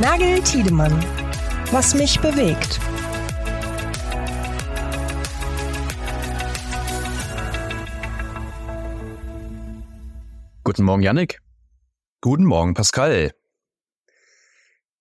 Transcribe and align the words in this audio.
Nagel 0.00 0.40
Tiedemann. 0.40 0.92
Was 1.70 1.94
mich 1.94 2.18
bewegt. 2.18 2.80
Guten 10.64 10.82
Morgen, 10.82 11.02
Yannick. 11.02 11.38
Guten 12.20 12.44
Morgen, 12.44 12.74
Pascal. 12.74 13.30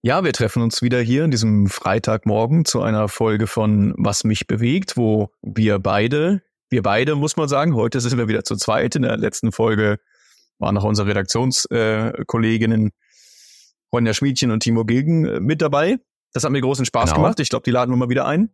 Ja, 0.04 0.24
wir 0.24 0.32
treffen 0.32 0.61
uns 0.61 0.84
wieder 0.84 1.02
hier 1.02 1.23
in 1.25 1.32
diesem 1.32 1.70
Freitagmorgen 1.70 2.64
zu 2.64 2.84
einer 2.84 3.07
Folge 3.07 3.48
von 3.48 3.96
Was 3.98 4.23
mich 4.23 4.46
bewegt, 4.46 4.96
wo 4.96 5.32
wir 5.41 5.80
beide, 5.80 6.44
wir 6.70 6.84
beide 6.84 7.16
muss 7.16 7.36
man 7.36 7.50
sagen, 7.50 7.73
heute 7.73 8.00
sind 8.00 8.20
wir 8.20 8.28
wieder 8.28 8.44
zu 8.44 8.55
zweit. 8.57 8.96
In 8.96 9.02
der 9.02 9.18
letzten 9.18 9.52
Folge 9.52 9.98
waren 10.60 10.75
noch 10.75 10.84
unsere 10.84 11.07
Redaktionskolleginnen 11.07 12.91
Ronja 13.93 14.14
Schmiedchen 14.14 14.52
und 14.52 14.61
Timo 14.61 14.83
Gilgen 14.83 15.25
äh, 15.25 15.39
mit 15.39 15.61
dabei. 15.61 16.00
Das 16.33 16.43
hat 16.43 16.52
mir 16.52 16.61
großen 16.61 16.86
Spaß 16.86 17.11
genau. 17.11 17.24
gemacht. 17.24 17.39
Ich 17.39 17.50
glaube, 17.50 17.64
die 17.64 17.71
laden 17.71 17.92
wir 17.92 17.97
mal 17.97 18.10
wieder 18.10 18.25
ein. 18.25 18.50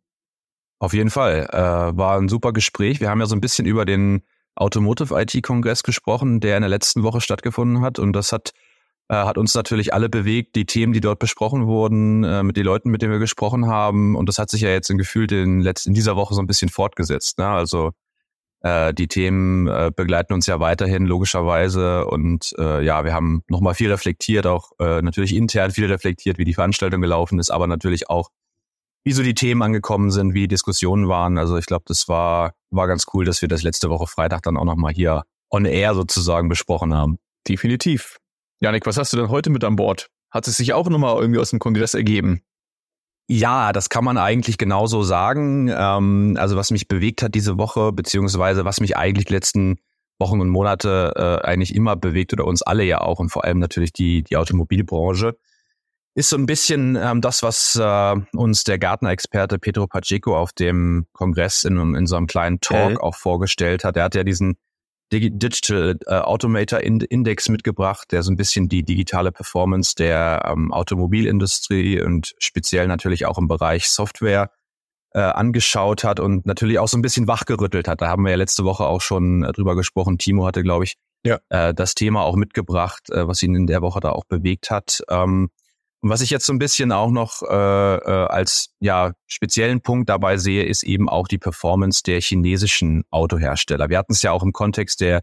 Auf 0.80 0.94
jeden 0.94 1.10
Fall. 1.10 1.48
Äh, 1.52 1.58
war 1.98 2.18
ein 2.18 2.30
super 2.30 2.54
Gespräch. 2.54 3.00
Wir 3.00 3.10
haben 3.10 3.20
ja 3.20 3.26
so 3.26 3.36
ein 3.36 3.42
bisschen 3.42 3.66
über 3.66 3.86
den 3.86 4.24
Automotive 4.56 5.20
IT-Kongress 5.20 5.84
gesprochen, 5.84 6.42
der 6.42 6.58
in 6.58 6.62
der 6.62 6.70
letzten 6.70 7.04
Woche 7.04 7.22
stattgefunden 7.22 7.82
hat. 7.82 8.00
Und 8.00 8.14
das 8.14 8.32
hat 8.34 8.54
äh, 9.10 9.16
hat 9.16 9.38
uns 9.38 9.56
natürlich 9.56 9.94
alle 9.94 10.08
bewegt, 10.08 10.56
die 10.56 10.66
Themen, 10.66 10.94
die 10.94 11.02
dort 11.02 11.20
besprochen 11.20 11.66
wurden, 11.66 12.24
äh, 12.24 12.44
mit 12.44 12.58
den 12.58 12.66
Leuten, 12.66 12.92
mit 12.92 13.02
denen 13.02 13.12
wir 13.12 13.20
gesprochen 13.20 13.66
haben. 13.66 14.16
Und 14.16 14.30
das 14.30 14.38
hat 14.38 14.50
sich 14.52 14.62
ja 14.62 14.70
jetzt 14.70 14.90
in 14.90 14.98
gefühlt 14.98 15.32
in, 15.32 15.62
letzten, 15.62 15.90
in 15.90 15.94
dieser 15.96 16.16
Woche 16.16 16.36
so 16.36 16.42
ein 16.42 16.48
bisschen 16.48 16.70
fortgesetzt. 16.70 17.40
Ne? 17.40 17.48
Also 17.48 17.92
äh, 18.62 18.94
die 18.94 19.08
Themen 19.08 19.68
äh, 19.68 19.92
begleiten 19.96 20.34
uns 20.34 20.48
ja 20.48 20.60
weiterhin 20.60 21.06
logischerweise 21.06 22.06
und 22.06 22.54
äh, 22.58 22.84
ja, 22.84 23.06
wir 23.06 23.14
haben 23.14 23.44
nochmal 23.48 23.74
viel 23.74 23.92
reflektiert, 23.92 24.48
auch 24.48 24.72
äh, 24.80 25.02
natürlich 25.02 25.36
intern 25.36 25.72
viel 25.72 25.86
reflektiert, 25.86 26.38
wie 26.38 26.46
die 26.46 26.54
Veranstaltung 26.54 27.02
gelaufen 27.02 27.40
ist, 27.40 27.50
aber 27.50 27.68
natürlich 27.68 28.10
auch, 28.10 28.30
wie 29.06 29.14
so 29.14 29.24
die 29.24 29.34
Themen 29.34 29.62
angekommen 29.62 30.12
sind, 30.12 30.34
wie 30.34 30.48
Diskussionen 30.48 31.08
waren. 31.08 31.38
Also 31.38 31.58
ich 31.58 31.66
glaube, 31.66 31.86
das 31.88 32.08
war 32.08 32.54
war 32.72 32.88
ganz 32.88 33.06
cool, 33.14 33.26
dass 33.26 33.42
wir 33.42 33.48
das 33.48 33.64
letzte 33.64 33.90
Woche 33.90 34.08
Freitag 34.08 34.44
dann 34.44 34.58
auch 34.58 34.66
nochmal 34.66 34.94
hier 34.94 35.24
on 35.50 35.66
air 35.66 35.96
sozusagen 35.96 36.50
besprochen 36.50 36.94
haben. 36.94 37.18
Definitiv. 37.48 38.18
Janik, 38.62 38.86
was 38.86 38.98
hast 38.98 39.14
du 39.14 39.18
denn 39.18 39.30
heute 39.30 39.50
mit 39.50 39.64
an 39.64 39.76
Bord? 39.76 40.10
Hat 40.32 40.48
es 40.48 40.58
sich 40.58 40.74
auch 40.74 40.88
nochmal 40.90 41.20
irgendwie 41.20 41.40
aus 41.40 41.50
dem 41.50 41.60
Kongress 41.60 41.94
ergeben? 41.94 42.42
Ja, 43.32 43.74
das 43.74 43.90
kann 43.90 44.04
man 44.04 44.18
eigentlich 44.18 44.58
genauso 44.58 45.04
sagen. 45.04 45.68
Ähm, 45.72 46.36
also 46.40 46.56
was 46.56 46.72
mich 46.72 46.88
bewegt 46.88 47.22
hat 47.22 47.36
diese 47.36 47.60
Woche, 47.60 47.92
beziehungsweise 47.92 48.66
was 48.66 48.82
mich 48.82 48.98
eigentlich 48.98 49.26
die 49.26 49.34
letzten 49.34 49.78
Wochen 50.18 50.42
und 50.42 50.50
Monate 50.50 51.14
äh, 51.16 51.48
eigentlich 51.48 51.76
immer 51.76 51.96
bewegt 51.96 52.34
oder 52.34 52.46
uns 52.46 52.64
alle 52.64 52.84
ja 52.84 53.02
auch 53.02 53.20
und 53.20 53.30
vor 53.30 53.46
allem 53.46 53.60
natürlich 53.60 53.94
die, 53.94 54.24
die 54.24 54.36
Automobilbranche, 54.36 55.38
ist 56.16 56.30
so 56.30 56.38
ein 56.38 56.48
bisschen 56.48 56.98
ähm, 57.00 57.22
das, 57.22 57.44
was 57.44 57.76
äh, 57.76 58.16
uns 58.36 58.64
der 58.64 58.80
Gartner-Experte 58.80 59.60
Pedro 59.60 59.86
Pacheco 59.86 60.36
auf 60.36 60.52
dem 60.52 61.06
Kongress 61.14 61.64
in, 61.64 61.78
in 61.94 62.08
so 62.08 62.16
einem 62.16 62.26
kleinen 62.26 62.60
Talk 62.62 62.94
okay. 62.94 62.98
auch 62.98 63.16
vorgestellt 63.16 63.84
hat. 63.84 63.96
Er 63.96 64.06
hat 64.06 64.16
ja 64.16 64.24
diesen 64.24 64.58
Digital 65.12 65.98
äh, 66.06 66.16
Automator 66.16 66.80
Index 66.82 67.50
mitgebracht, 67.50 68.12
der 68.12 68.24
so 68.24 68.32
ein 68.32 68.38
bisschen 68.38 68.70
die 68.70 68.84
digitale 68.84 69.32
Performance 69.32 69.96
der 69.96 70.44
ähm, 70.46 70.72
Automobilindustrie 70.72 72.02
und 72.02 72.36
speziell 72.38 72.88
natürlich 72.88 73.26
auch 73.26 73.38
im 73.38 73.48
Bereich 73.48 73.90
Software 73.90 74.52
äh, 75.14 75.20
angeschaut 75.20 76.04
hat 76.04 76.20
und 76.20 76.46
natürlich 76.46 76.80
auch 76.80 76.88
so 76.88 76.98
ein 76.98 77.02
bisschen 77.02 77.28
wachgerüttelt 77.28 77.88
hat. 77.88 78.02
Da 78.02 78.08
haben 78.08 78.24
wir 78.24 78.32
ja 78.32 78.38
letzte 78.38 78.64
Woche 78.64 78.86
auch 78.86 79.02
schon 79.02 79.44
äh, 79.44 79.52
drüber 79.52 79.76
gesprochen. 79.76 80.18
Timo 80.18 80.46
hatte, 80.46 80.62
glaube 80.62 80.84
ich, 80.84 80.96
ja. 81.24 81.40
äh, 81.50 81.74
das 81.74 81.96
Thema 81.96 82.24
auch 82.24 82.36
mitgebracht, 82.36 83.10
äh, 83.10 83.28
was 83.28 83.42
ihn 83.42 83.56
in 83.56 83.68
der 83.68 83.82
Woche 83.82 84.00
da 84.00 84.12
auch 84.12 84.26
bewegt 84.26 84.70
hat. 84.70 85.02
Ähm, 85.10 85.50
und 86.02 86.10
was 86.10 86.22
ich 86.22 86.30
jetzt 86.30 86.46
so 86.46 86.54
ein 86.54 86.60
bisschen 86.60 86.92
auch 86.92 87.12
noch 87.12 87.42
äh, 87.42 87.96
äh, 87.96 88.28
als 88.28 88.70
ja 88.80 89.12
speziellen 89.28 89.82
Punkt 89.82 90.10
dabei 90.10 90.38
sehe, 90.38 90.64
ist 90.64 90.84
eben 90.84 91.10
auch 91.10 91.28
die 91.28 91.38
Performance 91.38 92.04
der 92.04 92.22
chinesischen 92.22 93.04
Autohersteller. 93.10 93.90
Wir 93.90 93.98
hatten 93.98 94.14
es 94.14 94.22
ja 94.22 94.32
auch 94.32 94.44
im 94.44 94.54
Kontext 94.54 95.02
der 95.02 95.22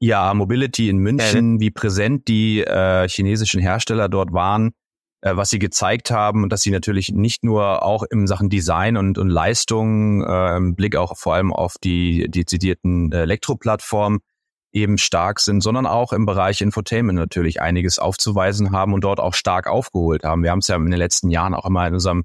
IAA 0.00 0.34
Mobility 0.34 0.88
in 0.88 0.98
München, 0.98 1.54
ja. 1.54 1.60
wie 1.60 1.70
präsent 1.70 2.28
die 2.28 2.60
äh, 2.60 3.08
chinesischen 3.08 3.60
Hersteller 3.60 4.08
dort 4.08 4.32
waren, 4.32 4.72
äh, 5.22 5.36
was 5.36 5.50
sie 5.50 5.58
gezeigt 5.58 6.10
haben 6.10 6.42
und 6.42 6.52
dass 6.52 6.62
sie 6.62 6.70
natürlich 6.70 7.12
nicht 7.12 7.42
nur 7.42 7.82
auch 7.82 8.02
in 8.10 8.26
Sachen 8.26 8.50
Design 8.50 8.98
und, 8.98 9.16
und 9.16 9.30
Leistung, 9.30 10.22
äh, 10.22 10.56
im 10.56 10.74
Blick 10.74 10.96
auch 10.96 11.16
vor 11.16 11.34
allem 11.34 11.52
auf 11.52 11.76
die 11.82 12.30
dezidierten 12.30 13.12
Elektroplattformen, 13.12 14.20
eben 14.72 14.98
stark 14.98 15.40
sind, 15.40 15.62
sondern 15.62 15.86
auch 15.86 16.12
im 16.12 16.26
Bereich 16.26 16.60
Infotainment 16.60 17.18
natürlich 17.18 17.60
einiges 17.60 17.98
aufzuweisen 17.98 18.72
haben 18.72 18.94
und 18.94 19.02
dort 19.02 19.20
auch 19.20 19.34
stark 19.34 19.66
aufgeholt 19.66 20.22
haben. 20.24 20.42
Wir 20.42 20.50
haben 20.50 20.60
es 20.60 20.68
ja 20.68 20.76
in 20.76 20.90
den 20.90 20.98
letzten 20.98 21.30
Jahren 21.30 21.54
auch 21.54 21.66
immer 21.66 21.86
in 21.86 21.94
unserem 21.94 22.24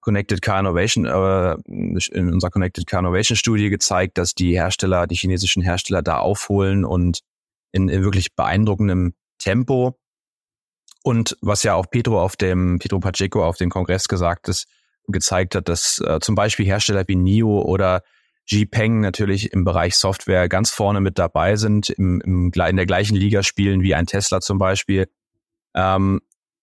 Connected 0.00 0.42
Car 0.42 0.60
Innovation, 0.60 1.04
äh, 1.06 1.56
in 1.66 2.32
unserer 2.32 2.50
Connected 2.50 2.86
Car 2.86 3.00
Innovation 3.00 3.36
Studie 3.36 3.70
gezeigt, 3.70 4.18
dass 4.18 4.34
die 4.34 4.52
Hersteller, 4.52 5.06
die 5.06 5.14
chinesischen 5.14 5.62
Hersteller 5.62 6.02
da 6.02 6.18
aufholen 6.18 6.84
und 6.84 7.20
in, 7.72 7.88
in 7.88 8.02
wirklich 8.02 8.34
beeindruckendem 8.34 9.14
Tempo. 9.38 9.98
Und 11.04 11.36
was 11.40 11.62
ja 11.62 11.74
auch 11.74 11.86
Pedro 11.90 12.22
auf 12.22 12.36
dem, 12.36 12.78
Pedro 12.78 13.00
Pacheco 13.00 13.44
auf 13.44 13.56
dem 13.56 13.70
Kongress 13.70 14.08
gesagt 14.08 14.48
ist, 14.48 14.66
gezeigt 15.08 15.54
hat, 15.54 15.68
dass 15.68 16.00
äh, 16.00 16.20
zum 16.20 16.34
Beispiel 16.34 16.66
Hersteller 16.66 17.04
wie 17.06 17.16
NIO 17.16 17.62
oder 17.62 18.02
G-Peng 18.48 19.00
natürlich 19.00 19.52
im 19.52 19.64
Bereich 19.64 19.96
Software 19.96 20.48
ganz 20.48 20.70
vorne 20.70 21.00
mit 21.00 21.18
dabei 21.18 21.56
sind, 21.56 21.90
im, 21.90 22.20
im, 22.20 22.52
in 22.52 22.76
der 22.76 22.86
gleichen 22.86 23.16
Liga 23.16 23.42
spielen 23.42 23.82
wie 23.82 23.94
ein 23.94 24.06
Tesla 24.06 24.40
zum 24.40 24.58
Beispiel. 24.58 25.08
Ähm, 25.74 26.20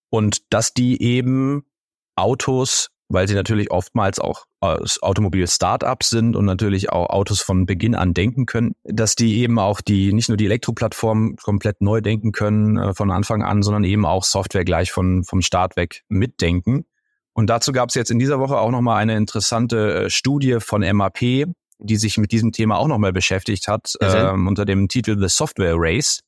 und 0.09 0.53
dass 0.53 0.73
die 0.73 1.01
eben 1.01 1.65
Autos, 2.15 2.89
weil 3.07 3.27
sie 3.27 3.35
natürlich 3.35 3.71
oftmals 3.71 4.19
auch 4.19 4.45
Automobil-Startups 4.61 6.09
sind 6.09 6.35
und 6.35 6.45
natürlich 6.45 6.91
auch 6.91 7.09
Autos 7.09 7.41
von 7.41 7.65
Beginn 7.65 7.95
an 7.95 8.13
denken 8.13 8.45
können, 8.45 8.73
dass 8.83 9.15
die 9.15 9.39
eben 9.39 9.57
auch 9.57 9.79
die, 9.79 10.11
nicht 10.11 10.27
nur 10.27 10.37
die 10.37 10.45
Elektroplattform 10.45 11.37
komplett 11.37 11.81
neu 11.81 12.01
denken 12.01 12.33
können 12.33 12.77
äh, 12.77 12.93
von 12.93 13.09
Anfang 13.09 13.41
an, 13.41 13.63
sondern 13.63 13.85
eben 13.85 14.05
auch 14.05 14.25
Software 14.25 14.65
gleich 14.65 14.91
von, 14.91 15.23
vom 15.23 15.41
Start 15.41 15.77
weg 15.77 16.03
mitdenken. 16.09 16.85
Und 17.33 17.49
dazu 17.49 17.71
gab 17.71 17.87
es 17.87 17.95
jetzt 17.95 18.11
in 18.11 18.19
dieser 18.19 18.39
Woche 18.39 18.57
auch 18.57 18.71
nochmal 18.71 19.01
eine 19.01 19.15
interessante 19.15 20.05
äh, 20.05 20.09
Studie 20.09 20.57
von 20.59 20.81
MAP, 20.81 21.45
die 21.79 21.95
sich 21.95 22.17
mit 22.17 22.31
diesem 22.31 22.51
Thema 22.51 22.77
auch 22.77 22.87
nochmal 22.87 23.13
beschäftigt 23.13 23.67
hat, 23.67 23.93
ähm, 24.01 24.47
unter 24.47 24.65
dem 24.65 24.87
Titel 24.87 25.17
The 25.19 25.29
Software 25.29 25.75
Race, 25.77 26.19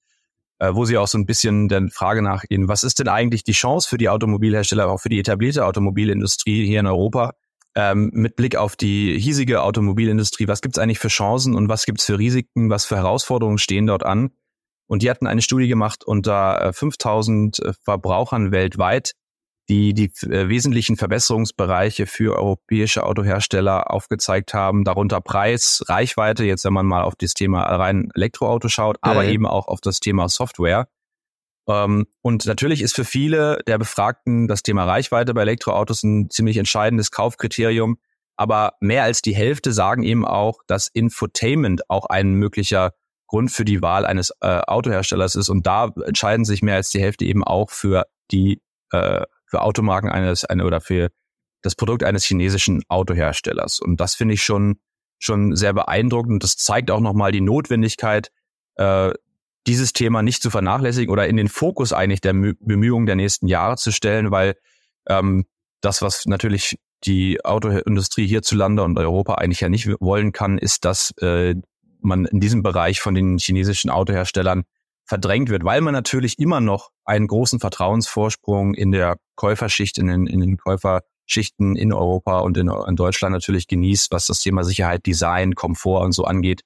äh, 0.60 0.74
wo 0.74 0.86
sie 0.86 0.98
auch 0.98 1.08
so 1.08 1.18
ein 1.18 1.26
bisschen 1.26 1.68
der 1.68 1.88
Frage 1.92 2.22
nachgehen, 2.22 2.68
was 2.68 2.84
ist 2.84 3.00
denn 3.00 3.08
eigentlich 3.08 3.44
die 3.44 3.52
Chance 3.52 3.88
für 3.88 3.98
die 3.98 4.10
Automobilhersteller, 4.10 4.90
auch 4.90 5.00
für 5.00 5.10
die 5.10 5.20
etablierte 5.20 5.66
Automobilindustrie 5.66 6.66
hier 6.66 6.80
in 6.80 6.88
Europa, 6.88 7.34
ähm, 7.76 8.12
mit 8.14 8.36
Blick 8.36 8.56
auf 8.56 8.76
die 8.76 9.18
hiesige 9.20 9.62
Automobilindustrie, 9.62 10.48
was 10.48 10.62
gibt 10.62 10.78
es 10.78 10.82
eigentlich 10.82 11.00
für 11.00 11.08
Chancen 11.08 11.56
und 11.56 11.70
was 11.70 11.86
gibt 11.86 12.00
es 12.00 12.06
für 12.06 12.18
Risiken, 12.18 12.70
was 12.70 12.86
für 12.86 12.98
Herausforderungen 12.98 13.58
stehen 13.58 13.88
dort 13.88 14.04
an? 14.04 14.32
Und 14.88 15.04
die 15.04 15.10
hatten 15.10 15.26
eine 15.26 15.42
Studie 15.42 15.70
gemacht 15.70 16.04
unter 16.04 16.74
5000 16.74 17.60
äh, 17.60 17.74
Verbrauchern 17.84 18.52
weltweit, 18.52 19.14
die 19.70 19.94
die 19.94 20.12
äh, 20.28 20.50
wesentlichen 20.50 20.98
Verbesserungsbereiche 20.98 22.06
für 22.06 22.38
europäische 22.38 23.04
Autohersteller 23.04 23.92
aufgezeigt 23.92 24.54
haben, 24.54 24.84
darunter 24.84 25.22
Preis, 25.22 25.84
Reichweite, 25.88 26.44
jetzt 26.44 26.66
wenn 26.66 26.74
man 26.74 26.86
mal 26.86 27.04
auf 27.04 27.16
das 27.16 27.34
Thema 27.34 27.64
rein 27.64 28.10
Elektroauto 28.16 28.68
schaut, 28.68 28.98
aber 29.02 29.26
eben 29.26 29.46
auch 29.46 29.68
auf 29.68 29.82
das 29.82 30.00
Thema 30.00 30.28
Software. 30.30 30.88
Ähm, 31.68 32.08
und 32.22 32.46
natürlich 32.46 32.82
ist 32.82 32.96
für 32.96 33.06
viele 33.06 33.60
der 33.68 33.78
Befragten 33.78 34.48
das 34.48 34.64
Thema 34.64 34.86
Reichweite 34.86 35.34
bei 35.34 35.42
Elektroautos 35.42 36.04
ein 36.04 36.30
ziemlich 36.30 36.58
entscheidendes 36.58 37.12
Kaufkriterium. 37.12 37.98
Aber 38.38 38.74
mehr 38.80 39.04
als 39.04 39.22
die 39.22 39.36
Hälfte 39.36 39.72
sagen 39.72 40.04
eben 40.04 40.26
auch, 40.26 40.62
dass 40.68 40.88
Infotainment 40.88 41.90
auch 41.90 42.08
ein 42.08 42.34
möglicher 42.34 42.94
Grund 43.28 43.52
für 43.52 43.66
die 43.66 43.82
Wahl 43.82 44.06
eines 44.06 44.32
äh, 44.42 44.62
Autoherstellers 44.68 45.36
ist. 45.36 45.50
Und 45.50 45.68
da 45.68 45.92
entscheiden 46.06 46.44
sich 46.44 46.62
mehr 46.62 46.76
als 46.76 46.90
die 46.90 47.02
Hälfte 47.02 47.26
eben 47.26 47.44
auch 47.44 47.70
für 47.70 48.08
die 48.32 48.62
äh, 48.92 49.24
für 49.52 49.62
Automarken 49.62 50.10
eines 50.10 50.46
eine, 50.46 50.66
oder 50.66 50.82
für 50.82 51.10
das 51.62 51.76
Produkt 51.76 52.04
eines 52.04 52.24
chinesischen 52.24 52.82
Autoherstellers. 52.88 53.80
Und 53.80 53.98
das 54.02 54.16
finde 54.16 54.34
ich 54.34 54.44
schon, 54.44 54.80
schon 55.20 55.56
sehr 55.56 55.74
beeindruckend. 55.74 56.34
Und 56.34 56.44
das 56.44 56.56
zeigt 56.56 56.90
auch 56.90 57.02
nochmal 57.02 57.32
die 57.32 57.42
Notwendigkeit, 57.42 58.32
äh, 58.76 59.12
dieses 59.68 59.94
Thema 59.94 60.24
nicht 60.24 60.42
zu 60.42 60.50
vernachlässigen 60.50 61.12
oder 61.12 61.28
in 61.28 61.38
den 61.38 61.50
Fokus 61.50 61.94
eigentlich 61.94 62.22
der 62.22 62.34
Bemühungen 62.34 63.06
der 63.06 63.16
nächsten 63.16 63.48
Jahre 63.48 63.76
zu 63.76 63.92
stellen, 63.92 64.32
weil 64.32 64.56
ähm, 65.08 65.46
das, 65.82 66.02
was 66.02 66.26
natürlich 66.26 66.80
die 67.04 67.44
Autoindustrie 67.44 68.26
hierzulande 68.26 68.84
und 68.84 68.98
Europa 68.98 69.36
eigentlich 69.36 69.62
ja 69.62 69.70
nicht 69.70 69.88
wollen 70.00 70.32
kann, 70.32 70.58
ist, 70.58 70.86
dass 70.86 71.12
äh, 71.20 71.56
man 72.00 72.26
in 72.26 72.40
diesem 72.40 72.64
Bereich 72.64 73.02
von 73.02 73.14
den 73.14 73.38
chinesischen 73.38 73.92
Autoherstellern 73.92 74.64
verdrängt 75.12 75.50
wird, 75.50 75.66
weil 75.66 75.82
man 75.82 75.94
natürlich 75.94 76.40
immer 76.40 76.62
noch 76.62 76.92
einen 77.04 77.28
großen 77.28 77.60
Vertrauensvorsprung 77.60 78.74
in 78.76 78.94
der 78.94 79.18
Käuferschicht, 79.36 79.98
in 79.98 80.08
den, 80.08 80.26
in 80.26 80.40
den 80.40 80.56
Käuferschichten 80.56 81.76
in 81.76 81.92
Europa 81.92 82.40
und 82.40 82.56
in, 82.56 82.70
in 82.70 82.96
Deutschland 82.96 83.34
natürlich 83.34 83.68
genießt, 83.68 84.14
was 84.14 84.28
das 84.28 84.40
Thema 84.40 84.64
Sicherheit, 84.64 85.06
Design, 85.06 85.54
Komfort 85.54 86.06
und 86.06 86.14
so 86.14 86.24
angeht. 86.24 86.62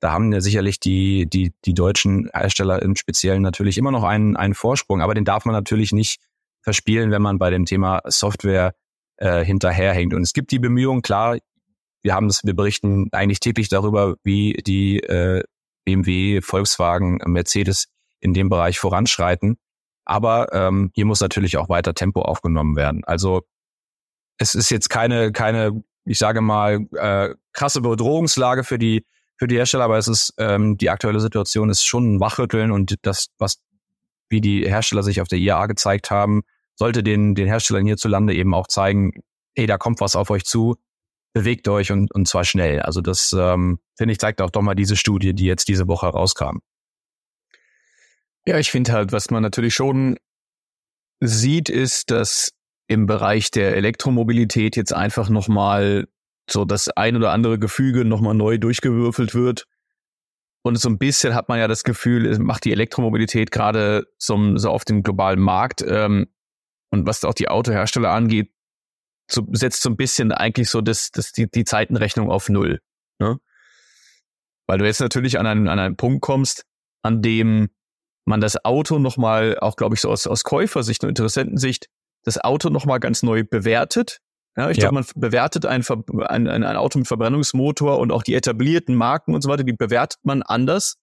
Da 0.00 0.12
haben 0.12 0.30
ja 0.30 0.42
sicherlich 0.42 0.78
die, 0.78 1.24
die, 1.26 1.54
die 1.64 1.72
deutschen 1.72 2.28
Hersteller 2.34 2.82
im 2.82 2.96
Speziellen 2.96 3.40
natürlich 3.40 3.78
immer 3.78 3.92
noch 3.92 4.04
einen, 4.04 4.36
einen 4.36 4.52
Vorsprung, 4.52 5.00
aber 5.00 5.14
den 5.14 5.24
darf 5.24 5.46
man 5.46 5.54
natürlich 5.54 5.92
nicht 5.92 6.20
verspielen, 6.60 7.10
wenn 7.10 7.22
man 7.22 7.38
bei 7.38 7.48
dem 7.48 7.64
Thema 7.64 8.02
Software 8.04 8.74
äh, 9.16 9.42
hinterherhängt. 9.42 10.12
Und 10.12 10.20
es 10.20 10.34
gibt 10.34 10.50
die 10.50 10.58
Bemühungen, 10.58 11.00
klar, 11.00 11.38
wir 12.02 12.14
haben 12.14 12.26
es, 12.26 12.44
wir 12.44 12.54
berichten 12.54 13.08
eigentlich 13.12 13.40
täglich 13.40 13.70
darüber, 13.70 14.16
wie 14.22 14.52
die 14.66 15.00
äh, 15.00 15.42
BMW, 15.86 16.42
Volkswagen, 16.42 17.18
Mercedes 17.24 17.86
in 18.20 18.34
dem 18.34 18.50
Bereich 18.50 18.78
voranschreiten. 18.78 19.56
Aber 20.04 20.52
ähm, 20.52 20.90
hier 20.94 21.06
muss 21.06 21.20
natürlich 21.20 21.56
auch 21.56 21.70
weiter 21.70 21.94
Tempo 21.94 22.20
aufgenommen 22.20 22.76
werden. 22.76 23.02
Also 23.04 23.42
es 24.38 24.54
ist 24.54 24.70
jetzt 24.70 24.90
keine, 24.90 25.32
keine, 25.32 25.82
ich 26.04 26.18
sage 26.18 26.42
mal, 26.42 26.86
äh, 26.92 27.34
krasse 27.54 27.80
Bedrohungslage 27.80 28.62
für 28.64 28.78
die 28.78 29.06
für 29.38 29.46
die 29.46 29.56
Hersteller, 29.56 29.84
aber 29.84 29.98
es 29.98 30.08
ist 30.08 30.32
ähm, 30.38 30.78
die 30.78 30.88
aktuelle 30.88 31.20
Situation 31.20 31.68
ist 31.68 31.84
schon 31.84 32.14
ein 32.14 32.20
Wachrütteln 32.20 32.70
und 32.70 32.94
das, 33.02 33.28
was 33.38 33.60
wie 34.30 34.40
die 34.40 34.66
Hersteller 34.66 35.02
sich 35.02 35.20
auf 35.20 35.28
der 35.28 35.38
IAA 35.38 35.66
gezeigt 35.66 36.10
haben, 36.10 36.42
sollte 36.74 37.02
den 37.02 37.34
den 37.34 37.46
Herstellern 37.46 37.84
hierzulande 37.84 38.34
eben 38.34 38.54
auch 38.54 38.66
zeigen, 38.66 39.12
hey, 39.54 39.66
da 39.66 39.76
kommt 39.76 40.00
was 40.00 40.16
auf 40.16 40.30
euch 40.30 40.44
zu, 40.44 40.76
bewegt 41.36 41.68
euch 41.68 41.92
und, 41.92 42.10
und 42.14 42.26
zwar 42.26 42.44
schnell. 42.44 42.80
Also 42.80 43.02
das, 43.02 43.36
ähm, 43.38 43.78
finde 43.94 44.12
ich, 44.12 44.18
zeigt 44.18 44.40
auch 44.40 44.48
doch 44.48 44.62
mal 44.62 44.74
diese 44.74 44.96
Studie, 44.96 45.34
die 45.34 45.44
jetzt 45.44 45.68
diese 45.68 45.86
Woche 45.86 46.06
rauskam. 46.06 46.60
Ja, 48.46 48.58
ich 48.58 48.70
finde 48.70 48.92
halt, 48.92 49.12
was 49.12 49.30
man 49.30 49.42
natürlich 49.42 49.74
schon 49.74 50.16
sieht, 51.20 51.68
ist, 51.68 52.10
dass 52.10 52.52
im 52.88 53.04
Bereich 53.04 53.50
der 53.50 53.76
Elektromobilität 53.76 54.76
jetzt 54.76 54.94
einfach 54.94 55.28
nochmal 55.28 56.08
so 56.48 56.64
das 56.64 56.88
ein 56.88 57.16
oder 57.16 57.32
andere 57.32 57.58
Gefüge 57.58 58.06
nochmal 58.06 58.34
neu 58.34 58.56
durchgewürfelt 58.56 59.34
wird. 59.34 59.66
Und 60.62 60.76
so 60.76 60.88
ein 60.88 60.96
bisschen 60.96 61.34
hat 61.34 61.50
man 61.50 61.58
ja 61.58 61.68
das 61.68 61.84
Gefühl, 61.84 62.38
macht 62.38 62.64
die 62.64 62.72
Elektromobilität 62.72 63.50
gerade 63.50 64.06
so, 64.16 64.56
so 64.56 64.70
auf 64.70 64.86
dem 64.86 65.02
globalen 65.02 65.40
Markt 65.40 65.84
ähm, 65.86 66.28
und 66.90 67.06
was 67.06 67.24
auch 67.24 67.34
die 67.34 67.48
Autohersteller 67.48 68.10
angeht, 68.10 68.55
so, 69.30 69.46
setzt 69.52 69.82
so 69.82 69.90
ein 69.90 69.96
bisschen 69.96 70.32
eigentlich 70.32 70.70
so 70.70 70.80
das, 70.80 71.10
das, 71.10 71.32
die, 71.32 71.50
die 71.50 71.64
Zeitenrechnung 71.64 72.30
auf 72.30 72.48
Null. 72.48 72.80
Ne? 73.18 73.38
Weil 74.66 74.78
du 74.78 74.84
jetzt 74.84 75.00
natürlich 75.00 75.38
an 75.38 75.46
einen, 75.46 75.68
an 75.68 75.78
einen 75.78 75.96
Punkt 75.96 76.22
kommst, 76.22 76.64
an 77.02 77.22
dem 77.22 77.68
man 78.24 78.40
das 78.40 78.64
Auto 78.64 78.98
nochmal, 78.98 79.58
auch 79.58 79.76
glaube 79.76 79.94
ich 79.94 80.00
so 80.00 80.10
aus, 80.10 80.26
aus 80.26 80.42
Käufersicht 80.44 81.02
und 81.04 81.10
Interessentensicht, 81.10 81.88
das 82.24 82.38
Auto 82.38 82.70
nochmal 82.70 82.98
ganz 82.98 83.22
neu 83.22 83.44
bewertet. 83.44 84.20
Ja, 84.56 84.70
ich 84.70 84.78
ja. 84.78 84.88
glaube, 84.88 84.94
man 84.94 85.06
bewertet 85.14 85.66
ein, 85.66 85.84
ein, 86.26 86.48
ein, 86.48 86.76
Auto 86.76 86.98
mit 86.98 87.06
Verbrennungsmotor 87.06 87.98
und 87.98 88.10
auch 88.10 88.22
die 88.22 88.34
etablierten 88.34 88.94
Marken 88.94 89.34
und 89.34 89.42
so 89.42 89.48
weiter, 89.48 89.64
die 89.64 89.72
bewertet 89.72 90.18
man 90.24 90.42
anders, 90.42 90.96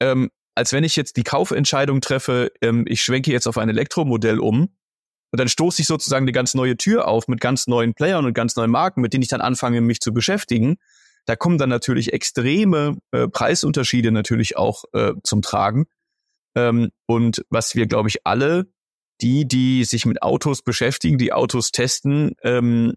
ähm, 0.00 0.30
als 0.54 0.72
wenn 0.72 0.84
ich 0.84 0.94
jetzt 0.94 1.16
die 1.16 1.24
Kaufentscheidung 1.24 2.00
treffe, 2.00 2.52
ähm, 2.60 2.84
ich 2.86 3.02
schwenke 3.02 3.32
jetzt 3.32 3.48
auf 3.48 3.58
ein 3.58 3.68
Elektromodell 3.68 4.38
um 4.38 4.76
und 5.34 5.40
dann 5.40 5.48
stoße 5.48 5.82
ich 5.82 5.88
sozusagen 5.88 6.22
eine 6.22 6.30
ganz 6.30 6.54
neue 6.54 6.76
Tür 6.76 7.08
auf 7.08 7.26
mit 7.26 7.40
ganz 7.40 7.66
neuen 7.66 7.92
Playern 7.92 8.24
und 8.24 8.34
ganz 8.34 8.54
neuen 8.54 8.70
Marken, 8.70 9.00
mit 9.00 9.12
denen 9.12 9.22
ich 9.22 9.28
dann 9.28 9.40
anfange, 9.40 9.80
mich 9.80 9.98
zu 9.98 10.14
beschäftigen. 10.14 10.76
Da 11.26 11.34
kommen 11.34 11.58
dann 11.58 11.70
natürlich 11.70 12.12
extreme 12.12 12.98
äh, 13.10 13.26
Preisunterschiede 13.26 14.12
natürlich 14.12 14.56
auch 14.56 14.84
äh, 14.92 15.14
zum 15.24 15.42
Tragen. 15.42 15.86
Ähm, 16.54 16.92
und 17.06 17.44
was 17.50 17.74
wir, 17.74 17.88
glaube 17.88 18.10
ich, 18.10 18.24
alle, 18.24 18.66
die, 19.22 19.48
die 19.48 19.82
sich 19.82 20.06
mit 20.06 20.22
Autos 20.22 20.62
beschäftigen, 20.62 21.18
die 21.18 21.32
Autos 21.32 21.72
testen, 21.72 22.36
ähm, 22.44 22.94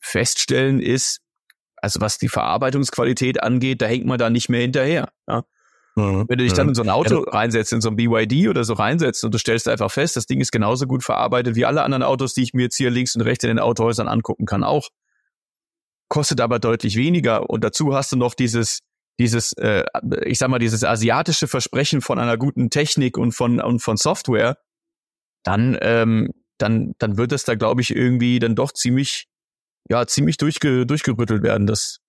feststellen, 0.00 0.80
ist, 0.80 1.22
also 1.76 1.98
was 2.02 2.18
die 2.18 2.28
Verarbeitungsqualität 2.28 3.42
angeht, 3.42 3.80
da 3.80 3.86
hängt 3.86 4.04
man 4.04 4.18
da 4.18 4.28
nicht 4.28 4.50
mehr 4.50 4.60
hinterher. 4.60 5.14
Ja? 5.26 5.44
Mhm. 5.96 6.24
Wenn 6.28 6.38
du 6.38 6.44
dich 6.44 6.52
dann 6.52 6.66
mhm. 6.66 6.70
in 6.70 6.74
so 6.74 6.82
ein 6.82 6.90
Auto 6.90 7.24
ja. 7.24 7.30
reinsetzt, 7.30 7.72
in 7.72 7.80
so 7.80 7.88
ein 7.88 7.96
BYD 7.96 8.48
oder 8.48 8.64
so 8.64 8.74
reinsetzt 8.74 9.24
und 9.24 9.32
du 9.32 9.38
stellst 9.38 9.68
einfach 9.68 9.90
fest, 9.90 10.16
das 10.16 10.26
Ding 10.26 10.40
ist 10.40 10.50
genauso 10.50 10.86
gut 10.86 11.04
verarbeitet 11.04 11.54
wie 11.54 11.64
alle 11.64 11.82
anderen 11.82 12.02
Autos, 12.02 12.34
die 12.34 12.42
ich 12.42 12.52
mir 12.52 12.62
jetzt 12.62 12.76
hier 12.76 12.90
links 12.90 13.14
und 13.14 13.22
rechts 13.22 13.44
in 13.44 13.48
den 13.48 13.58
Autohäusern 13.60 14.08
angucken 14.08 14.46
kann, 14.46 14.64
auch. 14.64 14.88
Kostet 16.08 16.40
aber 16.40 16.58
deutlich 16.58 16.96
weniger 16.96 17.48
und 17.48 17.62
dazu 17.64 17.94
hast 17.94 18.12
du 18.12 18.16
noch 18.16 18.34
dieses, 18.34 18.80
dieses, 19.18 19.52
äh, 19.54 19.84
ich 20.24 20.38
sag 20.38 20.48
mal, 20.48 20.58
dieses 20.58 20.84
asiatische 20.84 21.46
Versprechen 21.46 22.00
von 22.00 22.18
einer 22.18 22.36
guten 22.36 22.70
Technik 22.70 23.16
und 23.16 23.32
von, 23.32 23.60
und 23.60 23.80
von 23.80 23.96
Software, 23.96 24.58
dann, 25.44 25.78
ähm, 25.80 26.30
dann, 26.58 26.94
dann 26.98 27.16
wird 27.16 27.32
es 27.32 27.44
da, 27.44 27.54
glaube 27.54 27.80
ich, 27.80 27.94
irgendwie 27.94 28.38
dann 28.40 28.56
doch 28.56 28.72
ziemlich, 28.72 29.26
ja, 29.88 30.06
ziemlich 30.06 30.36
durchge, 30.38 30.86
durchgerüttelt 30.86 31.42
werden, 31.42 31.66
das, 31.66 32.00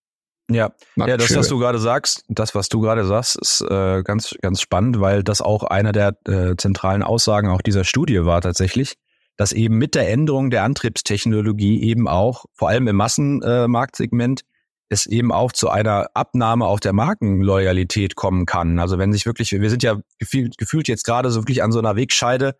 ja, 0.49 0.71
ja, 0.95 1.17
das, 1.17 1.35
was 1.35 1.47
du 1.47 1.57
gerade 1.57 1.79
sagst, 1.79 2.23
das, 2.27 2.53
was 2.53 2.69
du 2.69 2.79
gerade 2.79 3.03
sagst, 3.05 3.37
ist 3.41 3.61
äh, 3.61 4.03
ganz, 4.03 4.35
ganz 4.41 4.61
spannend, 4.61 4.99
weil 4.99 5.23
das 5.23 5.41
auch 5.41 5.63
einer 5.63 5.91
der 5.91 6.15
äh, 6.27 6.55
zentralen 6.55 7.01
Aussagen 7.01 7.49
auch 7.49 7.61
dieser 7.61 7.83
Studie 7.83 8.25
war 8.25 8.41
tatsächlich, 8.41 8.95
dass 9.37 9.51
eben 9.53 9.77
mit 9.77 9.95
der 9.95 10.09
Änderung 10.09 10.51
der 10.51 10.63
Antriebstechnologie 10.63 11.81
eben 11.81 12.07
auch, 12.07 12.45
vor 12.53 12.69
allem 12.69 12.87
im 12.87 12.95
Massenmarktsegment, 12.95 14.41
äh, 14.41 14.43
es 14.89 15.07
eben 15.07 15.31
auch 15.31 15.51
zu 15.51 15.69
einer 15.69 16.07
Abnahme 16.13 16.67
auf 16.67 16.79
der 16.79 16.93
Markenloyalität 16.93 18.15
kommen 18.15 18.45
kann. 18.45 18.77
Also 18.77 18.99
wenn 18.99 19.11
sich 19.11 19.25
wirklich, 19.25 19.51
wir 19.51 19.69
sind 19.71 19.81
ja 19.81 19.97
gefühlt, 20.19 20.59
gefühlt 20.59 20.87
jetzt 20.87 21.05
gerade 21.05 21.31
so 21.31 21.41
wirklich 21.41 21.63
an 21.63 21.71
so 21.71 21.79
einer 21.79 21.95
Wegscheide, 21.95 22.55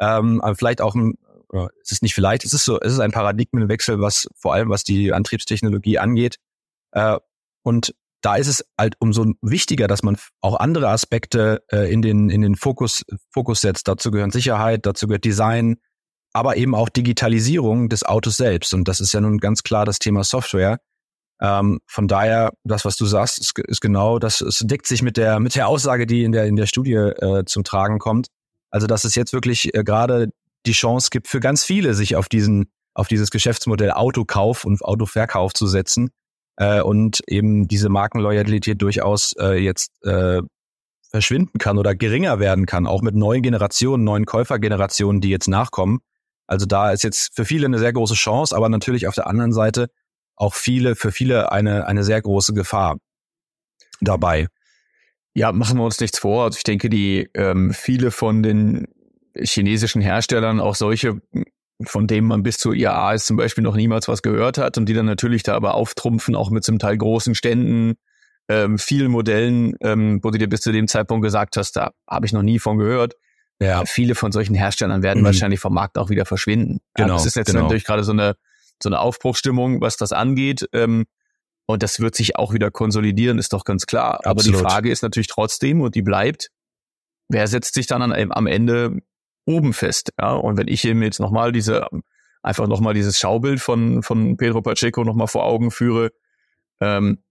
ähm, 0.00 0.40
vielleicht 0.56 0.80
auch 0.80 0.94
ein, 0.94 1.18
es 1.82 1.92
ist 1.92 2.02
nicht 2.02 2.14
vielleicht, 2.14 2.44
es 2.44 2.54
ist 2.54 2.64
so, 2.64 2.80
es 2.80 2.94
ist 2.94 3.00
ein 3.00 3.12
Paradigmenwechsel, 3.12 4.00
was 4.00 4.26
vor 4.34 4.54
allem 4.54 4.70
was 4.70 4.84
die 4.84 5.12
Antriebstechnologie 5.12 5.98
angeht, 5.98 6.36
äh, 6.96 7.18
und 7.62 7.94
da 8.22 8.36
ist 8.36 8.48
es 8.48 8.64
halt 8.78 8.94
umso 8.98 9.26
wichtiger, 9.42 9.86
dass 9.86 10.02
man 10.02 10.16
auch 10.40 10.58
andere 10.58 10.88
Aspekte 10.88 11.62
äh, 11.70 11.92
in 11.92 12.02
den 12.02 12.30
in 12.30 12.40
den 12.40 12.56
Fokus 12.56 13.04
Fokus 13.30 13.60
setzt. 13.60 13.86
Dazu 13.86 14.10
gehören 14.10 14.30
Sicherheit, 14.30 14.86
dazu 14.86 15.06
gehört 15.06 15.24
Design, 15.24 15.76
aber 16.32 16.56
eben 16.56 16.74
auch 16.74 16.88
Digitalisierung 16.88 17.88
des 17.88 18.02
Autos 18.02 18.38
selbst. 18.38 18.72
Und 18.74 18.88
das 18.88 19.00
ist 19.00 19.12
ja 19.12 19.20
nun 19.20 19.38
ganz 19.38 19.62
klar 19.62 19.84
das 19.84 19.98
Thema 19.98 20.24
Software. 20.24 20.78
Ähm, 21.40 21.80
von 21.86 22.08
daher, 22.08 22.52
das, 22.64 22.86
was 22.86 22.96
du 22.96 23.04
sagst, 23.04 23.38
ist, 23.38 23.58
ist 23.58 23.82
genau, 23.82 24.18
das 24.18 24.40
es 24.40 24.60
deckt 24.60 24.86
sich 24.86 25.02
mit 25.02 25.18
der 25.18 25.38
mit 25.38 25.54
der 25.54 25.68
Aussage, 25.68 26.06
die 26.06 26.24
in 26.24 26.32
der 26.32 26.46
in 26.46 26.56
der 26.56 26.66
Studie 26.66 26.94
äh, 26.94 27.44
zum 27.44 27.62
Tragen 27.62 27.98
kommt. 27.98 28.28
Also, 28.70 28.86
dass 28.86 29.04
es 29.04 29.14
jetzt 29.14 29.34
wirklich 29.34 29.74
äh, 29.74 29.84
gerade 29.84 30.30
die 30.64 30.72
Chance 30.72 31.10
gibt 31.10 31.28
für 31.28 31.40
ganz 31.40 31.62
viele, 31.62 31.92
sich 31.92 32.16
auf 32.16 32.28
diesen 32.28 32.70
auf 32.94 33.08
dieses 33.08 33.30
Geschäftsmodell 33.30 33.90
Autokauf 33.90 34.64
und 34.64 34.82
Autoverkauf 34.82 35.52
zu 35.52 35.66
setzen 35.66 36.10
äh, 36.56 36.80
und 36.80 37.20
eben 37.28 37.68
diese 37.68 37.88
Markenloyalität 37.88 38.80
durchaus 38.80 39.34
äh, 39.38 39.58
jetzt 39.58 39.92
äh, 40.04 40.42
verschwinden 41.10 41.58
kann 41.58 41.78
oder 41.78 41.94
geringer 41.94 42.40
werden 42.40 42.66
kann, 42.66 42.86
auch 42.86 43.02
mit 43.02 43.14
neuen 43.14 43.42
Generationen, 43.42 44.04
neuen 44.04 44.26
Käufergenerationen, 44.26 45.20
die 45.20 45.30
jetzt 45.30 45.48
nachkommen. 45.48 46.00
Also 46.46 46.66
da 46.66 46.92
ist 46.92 47.04
jetzt 47.04 47.34
für 47.34 47.44
viele 47.44 47.66
eine 47.66 47.78
sehr 47.78 47.92
große 47.92 48.14
Chance, 48.14 48.54
aber 48.54 48.68
natürlich 48.68 49.06
auf 49.06 49.14
der 49.14 49.26
anderen 49.26 49.52
Seite 49.52 49.88
auch 50.36 50.54
viele, 50.54 50.94
für 50.94 51.12
viele 51.12 51.50
eine, 51.52 51.86
eine 51.86 52.04
sehr 52.04 52.20
große 52.20 52.52
Gefahr 52.54 52.98
dabei. 54.00 54.48
Ja, 55.34 55.52
machen 55.52 55.78
wir 55.78 55.84
uns 55.84 56.00
nichts 56.00 56.18
vor. 56.18 56.44
Also 56.44 56.56
ich 56.58 56.64
denke, 56.64 56.88
die 56.88 57.28
ähm, 57.34 57.72
viele 57.72 58.10
von 58.10 58.42
den 58.42 58.86
chinesischen 59.34 60.00
Herstellern, 60.00 60.60
auch 60.60 60.74
solche 60.74 61.20
von 61.84 62.06
dem 62.06 62.26
man 62.26 62.42
bis 62.42 62.58
zur 62.58 62.74
IAA 62.74 63.16
zum 63.18 63.36
Beispiel 63.36 63.62
noch 63.62 63.76
niemals 63.76 64.08
was 64.08 64.22
gehört 64.22 64.58
hat 64.58 64.78
und 64.78 64.88
die 64.88 64.94
dann 64.94 65.06
natürlich 65.06 65.42
da 65.42 65.54
aber 65.54 65.74
auftrumpfen, 65.74 66.34
auch 66.34 66.50
mit 66.50 66.64
zum 66.64 66.78
Teil 66.78 66.96
großen 66.96 67.34
Ständen, 67.34 67.94
ähm, 68.48 68.78
vielen 68.78 69.10
Modellen, 69.10 69.74
ähm, 69.80 70.20
wo 70.22 70.30
du 70.30 70.38
dir 70.38 70.48
bis 70.48 70.60
zu 70.60 70.72
dem 70.72 70.88
Zeitpunkt 70.88 71.24
gesagt 71.24 71.56
hast, 71.56 71.72
da 71.76 71.92
habe 72.08 72.26
ich 72.26 72.32
noch 72.32 72.42
nie 72.42 72.58
von 72.58 72.78
gehört. 72.78 73.14
Ja. 73.60 73.84
Viele 73.86 74.14
von 74.14 74.32
solchen 74.32 74.54
Herstellern 74.54 75.02
werden 75.02 75.20
mhm. 75.20 75.26
wahrscheinlich 75.26 75.60
vom 75.60 75.74
Markt 75.74 75.98
auch 75.98 76.10
wieder 76.10 76.26
verschwinden. 76.26 76.80
Genau. 76.94 77.08
Ja, 77.08 77.14
das 77.14 77.26
ist 77.26 77.36
jetzt 77.36 77.48
genau. 77.48 77.62
natürlich 77.62 77.84
gerade 77.84 78.04
so 78.04 78.12
eine, 78.12 78.36
so 78.82 78.88
eine 78.88 79.00
Aufbruchstimmung, 79.00 79.80
was 79.80 79.96
das 79.96 80.12
angeht. 80.12 80.68
Ähm, 80.72 81.06
und 81.66 81.82
das 81.82 81.98
wird 82.00 82.14
sich 82.14 82.36
auch 82.36 82.52
wieder 82.52 82.70
konsolidieren, 82.70 83.38
ist 83.38 83.52
doch 83.52 83.64
ganz 83.64 83.86
klar. 83.86 84.24
Absolut. 84.24 84.28
Aber 84.28 84.42
die 84.42 84.52
Frage 84.52 84.90
ist 84.90 85.02
natürlich 85.02 85.26
trotzdem, 85.26 85.80
und 85.80 85.94
die 85.94 86.02
bleibt, 86.02 86.50
wer 87.28 87.48
setzt 87.48 87.74
sich 87.74 87.86
dann 87.86 88.02
an, 88.02 88.30
am 88.30 88.46
Ende 88.46 88.98
oben 89.46 89.72
fest. 89.72 90.12
Ja? 90.20 90.32
Und 90.32 90.58
wenn 90.58 90.68
ich 90.68 90.84
ihm 90.84 91.02
jetzt 91.02 91.20
nochmal 91.20 91.52
diese, 91.52 91.86
einfach 92.42 92.66
nochmal 92.66 92.94
dieses 92.94 93.18
Schaubild 93.18 93.60
von, 93.60 94.02
von 94.02 94.36
Pedro 94.36 94.60
Pacheco 94.60 95.04
nochmal 95.04 95.28
vor 95.28 95.44
Augen 95.44 95.70
führe, 95.70 96.12
ähm, 96.80 97.22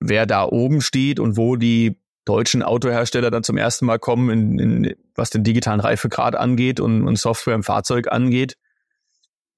wer 0.00 0.26
da 0.26 0.44
oben 0.44 0.82
steht 0.82 1.18
und 1.18 1.36
wo 1.36 1.56
die 1.56 1.98
deutschen 2.24 2.62
Autohersteller 2.62 3.30
dann 3.30 3.44
zum 3.44 3.56
ersten 3.56 3.86
Mal 3.86 3.98
kommen, 3.98 4.30
in, 4.30 4.58
in, 4.58 4.96
was 5.14 5.30
den 5.30 5.44
digitalen 5.44 5.80
Reifegrad 5.80 6.34
angeht 6.34 6.80
und, 6.80 7.06
und 7.06 7.16
Software 7.16 7.54
im 7.54 7.62
Fahrzeug 7.62 8.10
angeht, 8.10 8.56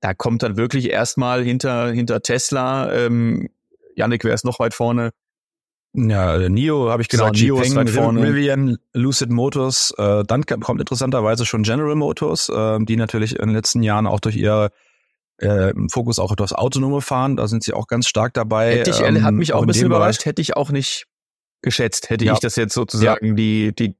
da 0.00 0.14
kommt 0.14 0.42
dann 0.42 0.56
wirklich 0.56 0.90
erstmal 0.90 1.42
hinter, 1.42 1.90
hinter 1.90 2.22
Tesla, 2.22 2.92
ähm, 2.92 3.48
Yannick, 3.96 4.22
wer 4.22 4.34
ist 4.34 4.44
noch 4.44 4.60
weit 4.60 4.74
vorne? 4.74 5.10
Ja, 5.94 6.36
äh, 6.36 6.48
NIO 6.48 6.90
habe 6.90 7.02
ich 7.02 7.08
genau, 7.08 7.30
gesagt, 7.30 7.42
NIO 7.42 7.60
ist 7.60 7.74
weit 7.74 7.90
vorne. 7.90 8.22
Rivian, 8.22 8.78
Lucid 8.92 9.30
Motors, 9.30 9.92
äh, 9.96 10.22
dann 10.24 10.44
kommt 10.44 10.80
interessanterweise 10.80 11.46
schon 11.46 11.62
General 11.62 11.94
Motors, 11.94 12.48
äh, 12.48 12.78
die 12.80 12.96
natürlich 12.96 13.36
in 13.36 13.46
den 13.46 13.54
letzten 13.54 13.82
Jahren 13.82 14.06
auch 14.06 14.20
durch 14.20 14.36
ihr 14.36 14.70
äh, 15.38 15.72
Fokus 15.90 16.18
auch 16.18 16.30
auf 16.30 16.36
das 16.36 16.52
autonome 16.52 17.00
Fahren, 17.00 17.36
da 17.36 17.46
sind 17.46 17.62
sie 17.62 17.72
auch 17.72 17.86
ganz 17.86 18.08
stark 18.08 18.34
dabei. 18.34 18.78
Hätte 18.78 18.90
ich, 18.90 19.00
ähm, 19.00 19.22
hat 19.22 19.34
mich 19.34 19.52
auch 19.52 19.62
ein 19.62 19.66
bisschen 19.66 19.86
überrascht, 19.86 20.24
hätte 20.24 20.42
ich 20.42 20.56
auch 20.56 20.70
nicht 20.70 21.06
geschätzt, 21.62 22.10
hätte 22.10 22.24
ja. 22.24 22.34
ich 22.34 22.40
das 22.40 22.56
jetzt 22.56 22.74
sozusagen 22.74 23.26
ja. 23.28 23.34
die, 23.34 23.74
die 23.74 23.96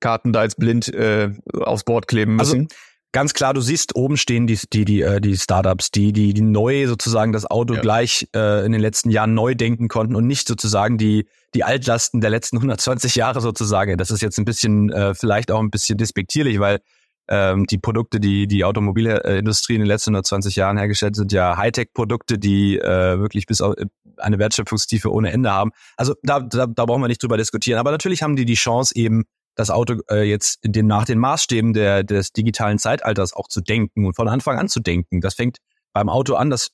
Karten 0.00 0.32
da 0.32 0.40
als 0.40 0.54
blind 0.54 0.88
äh, 0.88 1.30
aufs 1.52 1.84
Board 1.84 2.08
kleben 2.08 2.38
also 2.38 2.56
müssen. 2.56 2.68
Also, 2.70 2.91
ganz 3.12 3.34
klar, 3.34 3.54
du 3.54 3.60
siehst 3.60 3.94
oben 3.94 4.16
stehen 4.16 4.46
die 4.46 4.58
die 4.72 4.84
die 4.84 5.02
äh, 5.02 5.20
die 5.20 5.36
Startups, 5.36 5.90
die 5.90 6.12
die 6.12 6.34
die 6.34 6.42
neu 6.42 6.86
sozusagen 6.86 7.32
das 7.32 7.46
Auto 7.46 7.74
ja. 7.74 7.80
gleich 7.80 8.26
äh, 8.34 8.64
in 8.64 8.72
den 8.72 8.80
letzten 8.80 9.10
Jahren 9.10 9.34
neu 9.34 9.54
denken 9.54 9.88
konnten 9.88 10.16
und 10.16 10.26
nicht 10.26 10.48
sozusagen 10.48 10.98
die 10.98 11.26
die 11.54 11.64
Altlasten 11.64 12.20
der 12.20 12.30
letzten 12.30 12.56
120 12.58 13.14
Jahre 13.14 13.40
sozusagen. 13.40 13.96
Das 13.98 14.10
ist 14.10 14.22
jetzt 14.22 14.38
ein 14.38 14.44
bisschen 14.44 14.90
äh, 14.90 15.14
vielleicht 15.14 15.50
auch 15.50 15.60
ein 15.60 15.70
bisschen 15.70 15.98
despektierlich, 15.98 16.58
weil 16.58 16.80
ähm, 17.28 17.66
die 17.66 17.78
Produkte, 17.78 18.18
die 18.18 18.46
die 18.48 18.64
Automobilindustrie 18.64 19.74
in 19.74 19.80
den 19.80 19.88
letzten 19.88 20.10
120 20.10 20.56
Jahren 20.56 20.76
hergestellt 20.76 21.14
sind, 21.14 21.32
ja 21.32 21.56
Hightech-Produkte, 21.56 22.38
die 22.38 22.78
äh, 22.78 23.18
wirklich 23.20 23.46
bis 23.46 23.60
auf 23.60 23.74
eine 24.16 24.38
Wertschöpfungstiefe 24.38 25.10
ohne 25.10 25.32
Ende 25.32 25.50
haben. 25.50 25.70
Also 25.96 26.14
da, 26.22 26.40
da, 26.40 26.66
da 26.66 26.84
brauchen 26.84 27.00
wir 27.00 27.08
nicht 27.08 27.22
drüber 27.22 27.36
diskutieren. 27.36 27.78
Aber 27.78 27.90
natürlich 27.90 28.22
haben 28.22 28.36
die 28.36 28.44
die 28.44 28.54
Chance 28.54 28.94
eben 28.96 29.24
das 29.54 29.70
Auto 29.70 30.00
äh, 30.10 30.22
jetzt 30.22 30.60
den, 30.64 30.86
nach 30.86 31.04
den 31.04 31.18
Maßstäben 31.18 31.72
der, 31.72 32.04
des 32.04 32.32
digitalen 32.32 32.78
Zeitalters 32.78 33.32
auch 33.34 33.48
zu 33.48 33.60
denken 33.60 34.06
und 34.06 34.14
von 34.14 34.28
Anfang 34.28 34.58
an 34.58 34.68
zu 34.68 34.80
denken. 34.80 35.20
Das 35.20 35.34
fängt 35.34 35.58
beim 35.92 36.08
Auto 36.08 36.34
an, 36.34 36.50
das 36.50 36.70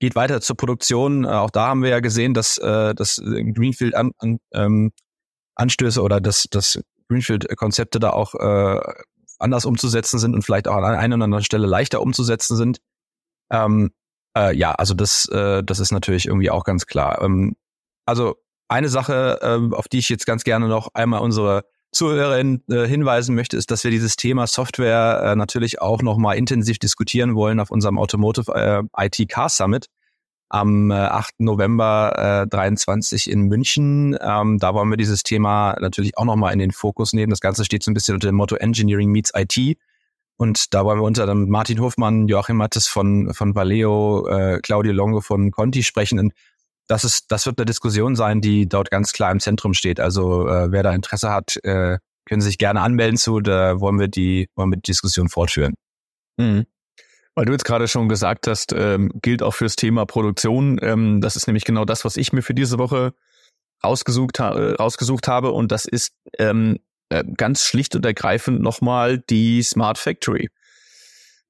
geht 0.00 0.14
weiter 0.14 0.40
zur 0.40 0.56
Produktion. 0.56 1.24
Äh, 1.24 1.28
auch 1.28 1.50
da 1.50 1.68
haben 1.68 1.82
wir 1.82 1.90
ja 1.90 2.00
gesehen, 2.00 2.34
dass, 2.34 2.58
äh, 2.58 2.94
dass 2.94 3.22
Greenfield 3.24 3.94
an, 3.94 4.12
an, 4.18 4.38
ähm, 4.52 4.92
Anstöße 5.54 6.02
oder 6.02 6.20
dass, 6.20 6.44
dass 6.50 6.80
Greenfield-Konzepte 7.08 8.00
da 8.00 8.10
auch 8.10 8.34
äh, 8.34 8.80
anders 9.38 9.64
umzusetzen 9.64 10.18
sind 10.18 10.34
und 10.34 10.42
vielleicht 10.42 10.68
auch 10.68 10.76
an 10.76 10.84
einer 10.84 11.16
oder 11.16 11.24
anderen 11.24 11.44
Stelle 11.44 11.66
leichter 11.66 12.00
umzusetzen 12.02 12.56
sind. 12.56 12.78
Ähm, 13.50 13.90
äh, 14.36 14.54
ja, 14.56 14.72
also 14.72 14.94
das, 14.94 15.26
äh, 15.26 15.62
das 15.64 15.80
ist 15.80 15.92
natürlich 15.92 16.26
irgendwie 16.26 16.50
auch 16.50 16.64
ganz 16.64 16.86
klar. 16.86 17.20
Ähm, 17.22 17.56
also 18.06 18.36
eine 18.68 18.88
Sache, 18.88 19.38
äh, 19.42 19.74
auf 19.74 19.88
die 19.88 19.98
ich 19.98 20.08
jetzt 20.08 20.26
ganz 20.26 20.44
gerne 20.44 20.68
noch 20.68 20.88
einmal 20.94 21.20
unsere 21.20 21.64
Zuhörerin 21.92 22.62
äh, 22.68 22.86
hinweisen 22.86 23.34
möchte, 23.34 23.56
ist, 23.56 23.70
dass 23.70 23.84
wir 23.84 23.90
dieses 23.90 24.16
Thema 24.16 24.46
Software 24.46 25.22
äh, 25.24 25.36
natürlich 25.36 25.80
auch 25.80 26.02
nochmal 26.02 26.36
intensiv 26.36 26.78
diskutieren 26.78 27.34
wollen 27.34 27.58
auf 27.58 27.70
unserem 27.70 27.98
Automotive 27.98 28.52
äh, 28.54 29.06
IT 29.06 29.28
Car 29.28 29.48
Summit 29.48 29.86
am 30.50 30.90
äh, 30.90 30.94
8. 30.94 31.40
November 31.40 32.42
äh, 32.44 32.48
23 32.48 33.30
in 33.30 33.42
München. 33.42 34.16
Ähm, 34.20 34.58
da 34.58 34.74
wollen 34.74 34.90
wir 34.90 34.96
dieses 34.96 35.22
Thema 35.22 35.76
natürlich 35.80 36.18
auch 36.18 36.24
nochmal 36.24 36.52
in 36.52 36.58
den 36.58 36.72
Fokus 36.72 37.12
nehmen. 37.12 37.30
Das 37.30 37.40
Ganze 37.40 37.64
steht 37.64 37.82
so 37.82 37.90
ein 37.90 37.94
bisschen 37.94 38.14
unter 38.14 38.28
dem 38.28 38.34
Motto 38.34 38.56
Engineering 38.56 39.10
meets 39.10 39.32
IT. 39.34 39.78
Und 40.36 40.74
da 40.74 40.84
wollen 40.84 40.98
wir 40.98 41.04
unter 41.04 41.26
dem 41.26 41.48
Martin 41.48 41.80
Hofmann, 41.80 42.26
Joachim 42.26 42.56
Mattes 42.56 42.86
von, 42.88 43.32
von 43.34 43.54
Valeo, 43.54 44.26
äh, 44.26 44.58
Claudio 44.60 44.92
Longo 44.92 45.20
von 45.20 45.50
Conti 45.50 45.82
sprechen. 45.82 46.18
Und 46.18 46.32
das 46.90 47.04
ist, 47.04 47.30
das 47.30 47.46
wird 47.46 47.56
eine 47.58 47.66
Diskussion 47.66 48.16
sein, 48.16 48.40
die 48.40 48.68
dort 48.68 48.90
ganz 48.90 49.12
klar 49.12 49.30
im 49.30 49.38
Zentrum 49.38 49.74
steht. 49.74 50.00
Also 50.00 50.48
äh, 50.48 50.72
wer 50.72 50.82
da 50.82 50.92
Interesse 50.92 51.30
hat, 51.30 51.56
äh, 51.62 51.98
können 52.24 52.40
sich 52.40 52.58
gerne 52.58 52.80
anmelden 52.80 53.16
zu. 53.16 53.38
Da 53.38 53.78
wollen 53.78 54.00
wir 54.00 54.08
die, 54.08 54.48
wollen 54.56 54.70
wir 54.70 54.76
die 54.76 54.90
Diskussion 54.90 55.28
fortführen. 55.28 55.74
Mhm. 56.36 56.66
Weil 57.36 57.44
du 57.44 57.52
jetzt 57.52 57.64
gerade 57.64 57.86
schon 57.86 58.08
gesagt 58.08 58.48
hast, 58.48 58.72
ähm, 58.72 59.12
gilt 59.22 59.40
auch 59.40 59.54
fürs 59.54 59.76
Thema 59.76 60.04
Produktion. 60.04 60.80
Ähm, 60.82 61.20
das 61.20 61.36
ist 61.36 61.46
nämlich 61.46 61.64
genau 61.64 61.84
das, 61.84 62.04
was 62.04 62.16
ich 62.16 62.32
mir 62.32 62.42
für 62.42 62.54
diese 62.54 62.78
Woche 62.78 63.14
rausgesucht, 63.84 64.40
ha 64.40 64.58
äh, 64.58 64.72
rausgesucht 64.74 65.28
habe. 65.28 65.52
Und 65.52 65.70
das 65.70 65.84
ist 65.84 66.12
ähm, 66.38 66.78
äh, 67.08 67.22
ganz 67.36 67.64
schlicht 67.64 67.94
und 67.94 68.04
ergreifend 68.04 68.62
nochmal 68.62 69.18
die 69.18 69.62
Smart 69.62 69.96
Factory. 69.96 70.50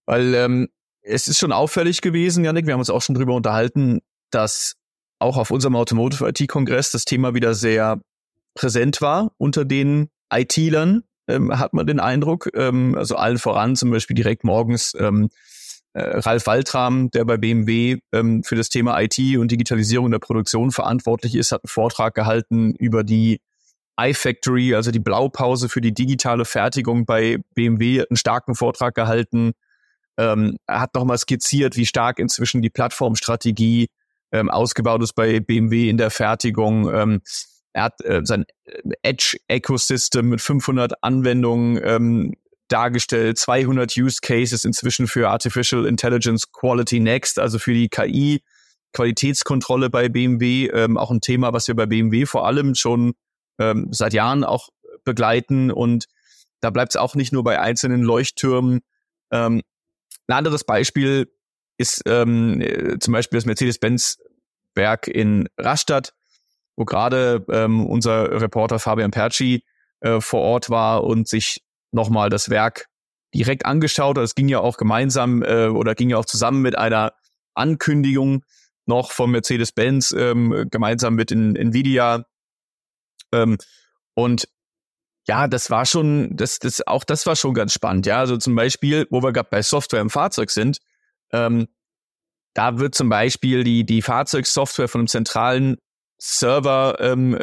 Weil 0.04 0.34
ähm, 0.34 0.68
es 1.00 1.28
ist 1.28 1.38
schon 1.38 1.52
auffällig 1.52 2.02
gewesen, 2.02 2.44
Janik, 2.44 2.66
wir 2.66 2.74
haben 2.74 2.80
uns 2.80 2.90
auch 2.90 3.00
schon 3.00 3.14
drüber 3.14 3.34
unterhalten, 3.34 4.00
dass 4.30 4.76
auch 5.20 5.36
auf 5.36 5.50
unserem 5.50 5.76
Automotive 5.76 6.28
IT-Kongress 6.28 6.90
das 6.90 7.04
Thema 7.04 7.34
wieder 7.34 7.54
sehr 7.54 8.00
präsent 8.54 9.00
war 9.00 9.32
unter 9.38 9.64
den 9.64 10.08
IT-Lern, 10.32 11.04
ähm, 11.28 11.58
hat 11.58 11.72
man 11.72 11.86
den 11.86 12.00
Eindruck. 12.00 12.48
Ähm, 12.54 12.96
also 12.96 13.16
allen 13.16 13.38
voran 13.38 13.76
zum 13.76 13.90
Beispiel 13.90 14.16
direkt 14.16 14.44
morgens 14.44 14.94
ähm, 14.98 15.28
äh, 15.92 16.02
Ralf 16.02 16.46
Waltram, 16.46 17.10
der 17.10 17.24
bei 17.24 17.36
BMW 17.36 17.98
ähm, 18.12 18.42
für 18.42 18.56
das 18.56 18.68
Thema 18.68 19.00
IT 19.00 19.18
und 19.36 19.50
Digitalisierung 19.50 20.10
der 20.10 20.18
Produktion 20.18 20.70
verantwortlich 20.70 21.34
ist, 21.34 21.52
hat 21.52 21.62
einen 21.64 21.70
Vortrag 21.70 22.14
gehalten 22.14 22.74
über 22.74 23.04
die 23.04 23.40
iFactory, 24.00 24.74
also 24.74 24.90
die 24.90 25.00
Blaupause 25.00 25.68
für 25.68 25.80
die 25.80 25.92
digitale 25.92 26.44
Fertigung 26.44 27.04
bei 27.04 27.38
BMW, 27.54 28.04
einen 28.08 28.16
starken 28.16 28.54
Vortrag 28.54 28.94
gehalten. 28.94 29.52
Ähm, 30.16 30.56
hat 30.66 30.94
nochmal 30.94 31.18
skizziert, 31.18 31.76
wie 31.76 31.86
stark 31.86 32.18
inzwischen 32.18 32.62
die 32.62 32.70
Plattformstrategie 32.70 33.88
ähm, 34.32 34.50
ausgebaut 34.50 35.02
ist 35.02 35.14
bei 35.14 35.40
BMW 35.40 35.88
in 35.88 35.96
der 35.96 36.10
Fertigung. 36.10 36.92
Ähm, 36.92 37.22
er 37.72 37.84
hat 37.84 38.04
äh, 38.04 38.22
sein 38.24 38.44
Edge-Ecosystem 39.02 40.28
mit 40.28 40.40
500 40.40 41.02
Anwendungen 41.02 41.80
ähm, 41.82 42.34
dargestellt, 42.68 43.38
200 43.38 43.96
Use 43.96 44.18
Cases 44.22 44.64
inzwischen 44.64 45.06
für 45.06 45.28
Artificial 45.28 45.86
Intelligence 45.86 46.52
Quality 46.52 47.00
Next, 47.00 47.38
also 47.38 47.58
für 47.58 47.74
die 47.74 47.88
KI. 47.88 48.42
Qualitätskontrolle 48.92 49.88
bei 49.88 50.08
BMW, 50.08 50.66
ähm, 50.66 50.96
auch 50.96 51.12
ein 51.12 51.20
Thema, 51.20 51.52
was 51.52 51.68
wir 51.68 51.76
bei 51.76 51.86
BMW 51.86 52.26
vor 52.26 52.46
allem 52.46 52.74
schon 52.74 53.12
ähm, 53.58 53.88
seit 53.92 54.12
Jahren 54.12 54.42
auch 54.42 54.70
begleiten. 55.04 55.70
Und 55.70 56.06
da 56.60 56.70
bleibt 56.70 56.92
es 56.92 56.96
auch 56.96 57.14
nicht 57.14 57.32
nur 57.32 57.44
bei 57.44 57.60
einzelnen 57.60 58.02
Leuchttürmen. 58.02 58.80
Ähm, 59.30 59.62
ein 60.26 60.36
anderes 60.36 60.64
Beispiel 60.64 61.30
ist 61.80 62.02
ähm, 62.06 62.60
äh, 62.60 62.98
zum 62.98 63.12
Beispiel 63.12 63.38
das 63.38 63.46
Mercedes-Benz-Werk 63.46 65.08
in 65.08 65.48
Rastatt, 65.58 66.14
wo 66.76 66.84
gerade 66.84 67.44
ähm, 67.50 67.86
unser 67.86 68.40
Reporter 68.40 68.78
Fabian 68.78 69.10
Perci 69.10 69.64
äh, 70.00 70.20
vor 70.20 70.42
Ort 70.42 70.70
war 70.70 71.04
und 71.04 71.26
sich 71.26 71.64
nochmal 71.90 72.30
das 72.30 72.50
Werk 72.50 72.86
direkt 73.34 73.64
angeschaut 73.66 74.18
hat. 74.18 74.24
Es 74.24 74.34
ging 74.34 74.48
ja 74.48 74.60
auch 74.60 74.76
gemeinsam 74.76 75.42
äh, 75.42 75.66
oder 75.68 75.94
ging 75.94 76.10
ja 76.10 76.18
auch 76.18 76.24
zusammen 76.24 76.62
mit 76.62 76.76
einer 76.76 77.14
Ankündigung 77.54 78.44
noch 78.86 79.12
von 79.12 79.30
Mercedes-Benz 79.30 80.12
ähm, 80.12 80.66
gemeinsam 80.70 81.14
mit 81.14 81.30
in, 81.30 81.56
Nvidia. 81.56 82.24
Ähm, 83.32 83.56
und 84.14 84.48
ja, 85.26 85.48
das 85.48 85.70
war 85.70 85.86
schon, 85.86 86.36
das, 86.36 86.58
das, 86.58 86.86
auch 86.86 87.04
das 87.04 87.24
war 87.26 87.36
schon 87.36 87.54
ganz 87.54 87.72
spannend. 87.72 88.06
Ja, 88.06 88.18
also 88.18 88.36
zum 88.36 88.54
Beispiel, 88.54 89.06
wo 89.10 89.22
wir 89.22 89.32
gerade 89.32 89.48
bei 89.50 89.62
Software 89.62 90.00
im 90.00 90.10
Fahrzeug 90.10 90.50
sind, 90.50 90.78
ähm, 91.32 91.68
da 92.54 92.78
wird 92.78 92.94
zum 92.94 93.08
Beispiel 93.08 93.64
die, 93.64 93.84
die 93.84 94.02
Fahrzeugsoftware 94.02 94.88
von 94.88 95.02
einem 95.02 95.08
zentralen 95.08 95.76
Server 96.18 96.96
ähm, 97.00 97.38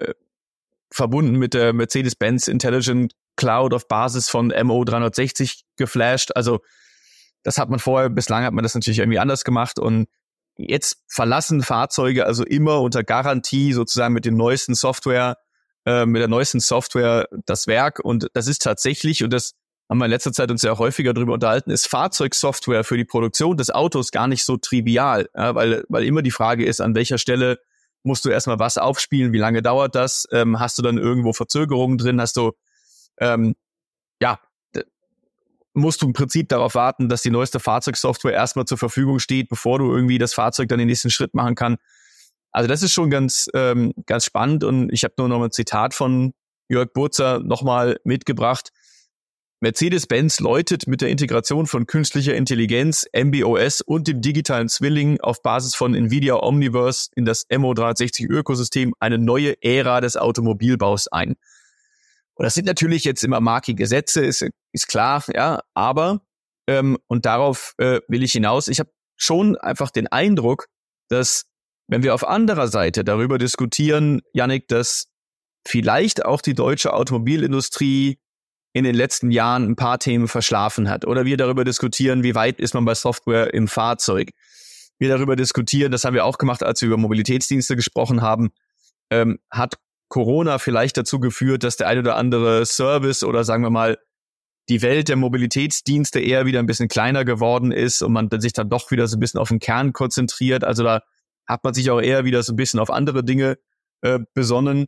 verbunden 0.91 1.37
mit 1.37 1.53
der 1.53 1.73
Mercedes-Benz 1.73 2.47
Intelligent 2.47 3.13
Cloud 3.35 3.73
auf 3.73 3.87
Basis 3.87 4.29
von 4.29 4.51
MO360 4.51 5.61
geflasht. 5.75 6.31
Also 6.35 6.59
das 7.43 7.57
hat 7.57 7.69
man 7.69 7.79
vorher, 7.79 8.09
bislang 8.09 8.43
hat 8.43 8.53
man 8.53 8.63
das 8.63 8.75
natürlich 8.75 8.99
irgendwie 8.99 9.19
anders 9.19 9.43
gemacht 9.43 9.79
und 9.79 10.07
jetzt 10.57 11.03
verlassen 11.07 11.61
Fahrzeuge 11.61 12.25
also 12.25 12.43
immer 12.43 12.81
unter 12.81 13.03
Garantie 13.03 13.73
sozusagen 13.73 14.13
mit 14.13 14.25
den 14.25 14.35
neuesten 14.35 14.75
Software, 14.75 15.37
äh, 15.85 16.05
mit 16.05 16.19
der 16.19 16.27
neuesten 16.27 16.59
Software 16.59 17.27
das 17.45 17.67
Werk 17.67 17.99
und 17.99 18.27
das 18.33 18.47
ist 18.47 18.63
tatsächlich 18.63 19.23
und 19.23 19.31
das 19.31 19.53
haben 19.89 19.99
wir 19.99 20.05
in 20.05 20.11
letzter 20.11 20.33
Zeit 20.33 20.51
uns 20.51 20.61
ja 20.63 20.77
häufiger 20.77 21.13
darüber 21.13 21.33
unterhalten, 21.33 21.71
ist 21.71 21.87
Fahrzeugsoftware 21.87 22.83
für 22.83 22.97
die 22.97 23.05
Produktion 23.05 23.55
des 23.57 23.71
Autos 23.71 24.11
gar 24.11 24.27
nicht 24.27 24.43
so 24.43 24.57
trivial, 24.57 25.29
ja, 25.35 25.55
weil, 25.55 25.85
weil 25.87 26.03
immer 26.03 26.21
die 26.21 26.31
Frage 26.31 26.65
ist, 26.65 26.81
an 26.81 26.95
welcher 26.95 27.17
Stelle 27.17 27.59
musst 28.03 28.25
du 28.25 28.29
erstmal 28.29 28.59
was 28.59 28.77
aufspielen, 28.77 29.33
wie 29.33 29.37
lange 29.37 29.61
dauert 29.61 29.95
das, 29.95 30.27
ähm, 30.31 30.59
hast 30.59 30.77
du 30.77 30.81
dann 30.81 30.97
irgendwo 30.97 31.33
Verzögerungen 31.33 31.97
drin, 31.97 32.19
hast 32.19 32.37
du, 32.37 32.51
ähm, 33.19 33.55
ja, 34.21 34.39
musst 35.73 36.01
du 36.01 36.07
im 36.07 36.13
Prinzip 36.13 36.49
darauf 36.49 36.75
warten, 36.75 37.07
dass 37.07 37.21
die 37.21 37.29
neueste 37.29 37.59
Fahrzeugsoftware 37.59 38.33
erstmal 38.33 38.65
zur 38.65 38.77
Verfügung 38.77 39.19
steht, 39.19 39.47
bevor 39.47 39.79
du 39.79 39.93
irgendwie 39.93 40.17
das 40.17 40.33
Fahrzeug 40.33 40.69
dann 40.69 40.79
den 40.79 40.87
nächsten 40.87 41.11
Schritt 41.11 41.33
machen 41.33 41.55
kann. 41.55 41.77
Also 42.51 42.67
das 42.67 42.81
ist 42.81 42.93
schon 42.93 43.09
ganz, 43.09 43.47
ähm, 43.53 43.93
ganz 44.05 44.25
spannend 44.25 44.63
und 44.63 44.91
ich 44.91 45.03
habe 45.03 45.13
nur 45.17 45.29
noch 45.29 45.41
ein 45.43 45.51
Zitat 45.51 45.93
von 45.93 46.33
Jörg 46.67 46.91
Burzer 46.93 47.39
nochmal 47.39 47.99
mitgebracht. 48.03 48.71
Mercedes-Benz 49.59 50.39
läutet 50.39 50.85
mit 50.85 51.01
der 51.01 51.09
Integration 51.09 51.65
von 51.65 51.87
künstlicher 51.87 52.35
Intelligenz, 52.35 53.07
MBOS 53.11 53.81
und 53.81 54.07
dem 54.07 54.21
digitalen 54.21 54.69
Zwilling 54.69 55.19
auf 55.19 55.41
Basis 55.41 55.73
von 55.73 55.95
Nvidia 55.95 56.35
Omniverse 56.35 57.09
in 57.15 57.25
das 57.25 57.49
MO360-Ökosystem 57.49 58.93
eine 58.99 59.17
neue 59.17 59.55
Ära 59.63 59.99
des 59.99 60.15
Automobilbaus 60.15 61.07
ein. 61.07 61.35
Und 62.35 62.43
das 62.43 62.53
sind 62.53 62.65
natürlich 62.65 63.03
jetzt 63.03 63.23
immer 63.23 63.39
markige 63.39 63.87
Sätze, 63.87 64.23
ist, 64.23 64.47
ist 64.73 64.87
klar, 64.87 65.23
ja, 65.33 65.61
aber, 65.73 66.21
ähm, 66.67 66.99
und 67.07 67.25
darauf 67.25 67.73
äh, 67.79 67.99
will 68.07 68.21
ich 68.21 68.33
hinaus, 68.33 68.67
ich 68.67 68.79
habe 68.79 68.91
schon 69.15 69.57
einfach 69.57 69.89
den 69.89 70.05
Eindruck, 70.05 70.67
dass 71.09 71.45
wenn 71.87 72.03
wir 72.03 72.13
auf 72.13 72.27
anderer 72.27 72.67
Seite 72.67 73.03
darüber 73.03 73.39
diskutieren, 73.39 74.21
Yannick, 74.33 74.67
dass 74.67 75.07
vielleicht 75.65 76.25
auch 76.25 76.41
die 76.41 76.53
deutsche 76.53 76.93
Automobilindustrie 76.93 78.19
in 78.77 78.83
den 78.83 78.95
letzten 78.95 79.31
Jahren 79.31 79.63
ein 79.69 79.75
paar 79.75 79.99
Themen 79.99 80.27
verschlafen 80.27 80.89
hat. 80.89 81.05
Oder 81.05 81.25
wir 81.25 81.37
darüber 81.37 81.63
diskutieren, 81.63 82.23
wie 82.23 82.35
weit 82.35 82.59
ist 82.59 82.73
man 82.73 82.85
bei 82.85 82.95
Software 82.95 83.53
im 83.53 83.67
Fahrzeug. 83.67 84.31
Wir 84.99 85.09
darüber 85.09 85.35
diskutieren, 85.35 85.91
das 85.91 86.05
haben 86.05 86.13
wir 86.13 86.25
auch 86.25 86.37
gemacht, 86.37 86.63
als 86.63 86.81
wir 86.81 86.87
über 86.87 86.97
Mobilitätsdienste 86.97 87.75
gesprochen 87.75 88.21
haben, 88.21 88.49
ähm, 89.09 89.39
hat 89.51 89.75
Corona 90.09 90.57
vielleicht 90.57 90.97
dazu 90.97 91.19
geführt, 91.19 91.63
dass 91.63 91.77
der 91.77 91.87
ein 91.87 91.99
oder 91.99 92.15
andere 92.15 92.65
Service 92.65 93.23
oder 93.23 93.43
sagen 93.43 93.63
wir 93.63 93.69
mal 93.69 93.97
die 94.69 94.81
Welt 94.81 95.07
der 95.09 95.15
Mobilitätsdienste 95.15 96.19
eher 96.19 96.45
wieder 96.45 96.59
ein 96.59 96.65
bisschen 96.65 96.87
kleiner 96.89 97.25
geworden 97.25 97.71
ist 97.71 98.01
und 98.01 98.11
man 98.11 98.29
sich 98.39 98.53
dann 98.53 98.69
doch 98.69 98.91
wieder 98.91 99.07
so 99.07 99.17
ein 99.17 99.19
bisschen 99.19 99.39
auf 99.39 99.49
den 99.49 99.59
Kern 99.59 99.93
konzentriert. 99.93 100.63
Also 100.63 100.83
da 100.83 101.01
hat 101.47 101.63
man 101.63 101.73
sich 101.73 101.89
auch 101.89 102.01
eher 102.01 102.25
wieder 102.25 102.43
so 102.43 102.53
ein 102.53 102.57
bisschen 102.57 102.79
auf 102.79 102.89
andere 102.89 103.23
Dinge 103.23 103.57
äh, 104.01 104.19
besonnen. 104.33 104.87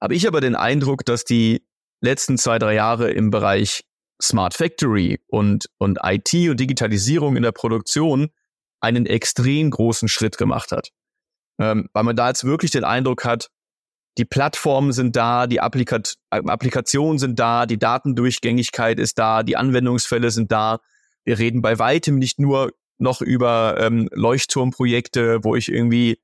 Habe 0.00 0.14
ich 0.14 0.26
aber 0.26 0.40
den 0.40 0.56
Eindruck, 0.56 1.04
dass 1.04 1.24
die 1.24 1.64
letzten 2.02 2.36
zwei, 2.36 2.58
drei 2.58 2.74
Jahre 2.74 3.10
im 3.10 3.30
Bereich 3.30 3.84
Smart 4.20 4.54
Factory 4.54 5.20
und, 5.28 5.66
und 5.78 5.98
IT 6.02 6.32
und 6.50 6.60
Digitalisierung 6.60 7.36
in 7.36 7.42
der 7.42 7.52
Produktion 7.52 8.30
einen 8.80 9.06
extrem 9.06 9.70
großen 9.70 10.08
Schritt 10.08 10.36
gemacht 10.38 10.72
hat. 10.72 10.90
Ähm, 11.58 11.88
weil 11.92 12.04
man 12.04 12.16
da 12.16 12.28
jetzt 12.28 12.44
wirklich 12.44 12.70
den 12.70 12.84
Eindruck 12.84 13.24
hat, 13.24 13.48
die 14.18 14.24
Plattformen 14.24 14.92
sind 14.92 15.16
da, 15.16 15.46
die 15.46 15.60
Applikat 15.60 16.16
Applikationen 16.30 17.18
sind 17.18 17.38
da, 17.38 17.66
die 17.66 17.78
Datendurchgängigkeit 17.78 18.98
ist 18.98 19.18
da, 19.18 19.42
die 19.42 19.56
Anwendungsfälle 19.56 20.30
sind 20.30 20.52
da. 20.52 20.80
Wir 21.24 21.38
reden 21.38 21.62
bei 21.62 21.78
weitem 21.78 22.18
nicht 22.18 22.38
nur 22.38 22.72
noch 22.98 23.22
über 23.22 23.76
ähm, 23.78 24.08
Leuchtturmprojekte, 24.12 25.44
wo 25.44 25.56
ich 25.56 25.70
irgendwie 25.70 26.20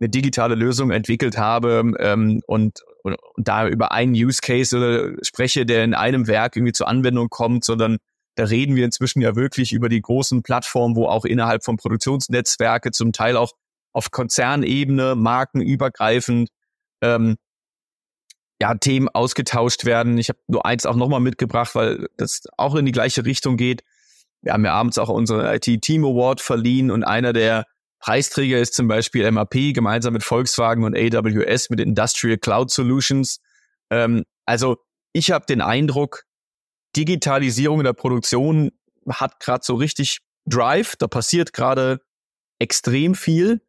eine 0.00 0.08
digitale 0.08 0.54
Lösung 0.54 0.90
entwickelt 0.90 1.36
habe 1.36 1.92
ähm, 1.98 2.40
und, 2.46 2.80
und, 3.02 3.14
und 3.14 3.48
da 3.48 3.68
über 3.68 3.92
einen 3.92 4.12
Use 4.12 4.40
Case 4.40 4.76
oder 4.76 5.12
spreche, 5.22 5.66
der 5.66 5.84
in 5.84 5.94
einem 5.94 6.26
Werk 6.26 6.56
irgendwie 6.56 6.72
zur 6.72 6.88
Anwendung 6.88 7.28
kommt, 7.28 7.64
sondern 7.64 7.98
da 8.34 8.44
reden 8.44 8.76
wir 8.76 8.84
inzwischen 8.84 9.20
ja 9.20 9.36
wirklich 9.36 9.72
über 9.72 9.88
die 9.88 10.00
großen 10.00 10.42
Plattformen, 10.42 10.96
wo 10.96 11.06
auch 11.06 11.24
innerhalb 11.24 11.64
von 11.64 11.76
Produktionsnetzwerke 11.76 12.90
zum 12.90 13.12
Teil 13.12 13.36
auch 13.36 13.52
auf 13.92 14.10
Konzernebene, 14.10 15.14
markenübergreifend 15.16 16.48
ähm, 17.02 17.36
ja, 18.60 18.74
Themen 18.74 19.08
ausgetauscht 19.08 19.84
werden. 19.84 20.16
Ich 20.18 20.28
habe 20.28 20.38
nur 20.46 20.64
eins 20.64 20.86
auch 20.86 20.96
nochmal 20.96 21.20
mitgebracht, 21.20 21.74
weil 21.74 22.08
das 22.16 22.44
auch 22.56 22.74
in 22.74 22.86
die 22.86 22.92
gleiche 22.92 23.24
Richtung 23.24 23.56
geht. 23.56 23.82
Wir 24.40 24.52
haben 24.52 24.64
ja 24.64 24.72
abends 24.72 24.98
auch 24.98 25.08
unsere 25.08 25.54
IT 25.54 25.82
Team 25.82 26.04
Award 26.04 26.40
verliehen 26.40 26.90
und 26.90 27.04
einer 27.04 27.32
der 27.32 27.66
Preisträger 28.02 28.58
ist 28.58 28.74
zum 28.74 28.88
Beispiel 28.88 29.30
MAP 29.30 29.72
gemeinsam 29.72 30.12
mit 30.12 30.24
Volkswagen 30.24 30.82
und 30.82 30.96
AWS 30.96 31.70
mit 31.70 31.78
Industrial 31.78 32.36
Cloud 32.36 32.70
Solutions. 32.70 33.40
Ähm, 33.90 34.24
also 34.44 34.76
ich 35.12 35.30
habe 35.30 35.46
den 35.46 35.60
Eindruck, 35.60 36.24
Digitalisierung 36.96 37.78
in 37.78 37.84
der 37.84 37.92
Produktion 37.92 38.72
hat 39.08 39.38
gerade 39.38 39.64
so 39.64 39.76
richtig 39.76 40.18
Drive. 40.46 40.96
Da 40.96 41.06
passiert 41.06 41.52
gerade 41.52 42.00
extrem 42.58 43.14
viel. 43.14 43.62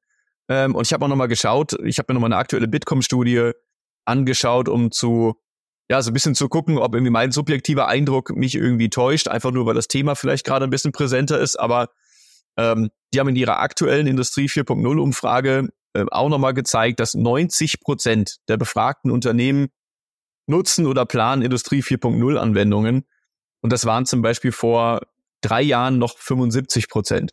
Ähm, 0.50 0.74
und 0.74 0.88
ich 0.88 0.94
habe 0.94 1.06
auch 1.06 1.10
nochmal 1.10 1.28
geschaut, 1.28 1.74
ich 1.84 2.00
habe 2.00 2.12
mir 2.12 2.16
nochmal 2.16 2.34
eine 2.34 2.40
aktuelle 2.42 2.68
Bitkom-Studie 2.68 3.52
angeschaut, 4.06 4.68
um 4.68 4.92
zu, 4.92 5.36
ja, 5.92 6.02
so 6.02 6.10
ein 6.10 6.14
bisschen 6.14 6.34
zu 6.34 6.50
gucken, 6.50 6.80
ob 6.80 6.96
irgendwie 6.96 7.12
mein 7.12 7.32
subjektiver 7.32 7.88
Eindruck 7.88 8.36
mich 8.36 8.56
irgendwie 8.56 8.90
täuscht, 8.90 9.28
einfach 9.28 9.52
nur, 9.52 9.68
weil 9.68 9.76
das 9.76 9.88
Thema 9.88 10.16
vielleicht 10.16 10.44
gerade 10.44 10.66
ein 10.66 10.72
bisschen 10.72 10.92
präsenter 10.92 11.40
ist. 11.40 11.56
Aber 11.56 11.90
ähm, 12.58 12.90
die 13.14 13.20
haben 13.20 13.30
in 13.30 13.36
ihrer 13.36 13.60
aktuellen 13.60 14.08
Industrie 14.08 14.48
4.0 14.48 14.98
Umfrage 14.98 15.70
äh, 15.94 16.06
auch 16.12 16.30
nochmal 16.30 16.54
gezeigt, 16.54 17.00
dass 17.00 17.14
90 17.14 17.80
Prozent 17.80 18.38
der 18.48 18.58
befragten 18.58 19.12
Unternehmen 19.12 19.70
nutzen 20.48 20.88
oder 20.88 21.06
planen 21.06 21.42
Industrie 21.42 21.82
4.0 21.82 22.38
Anwendungen. 22.38 23.06
Und 23.62 23.72
das 23.72 23.86
waren 23.86 24.06
zum 24.06 24.22
Beispiel 24.22 24.52
vor 24.52 25.02
drei 25.42 25.62
Jahren 25.62 25.98
noch 25.98 26.18
75 26.18 26.90
Prozent. 26.90 27.32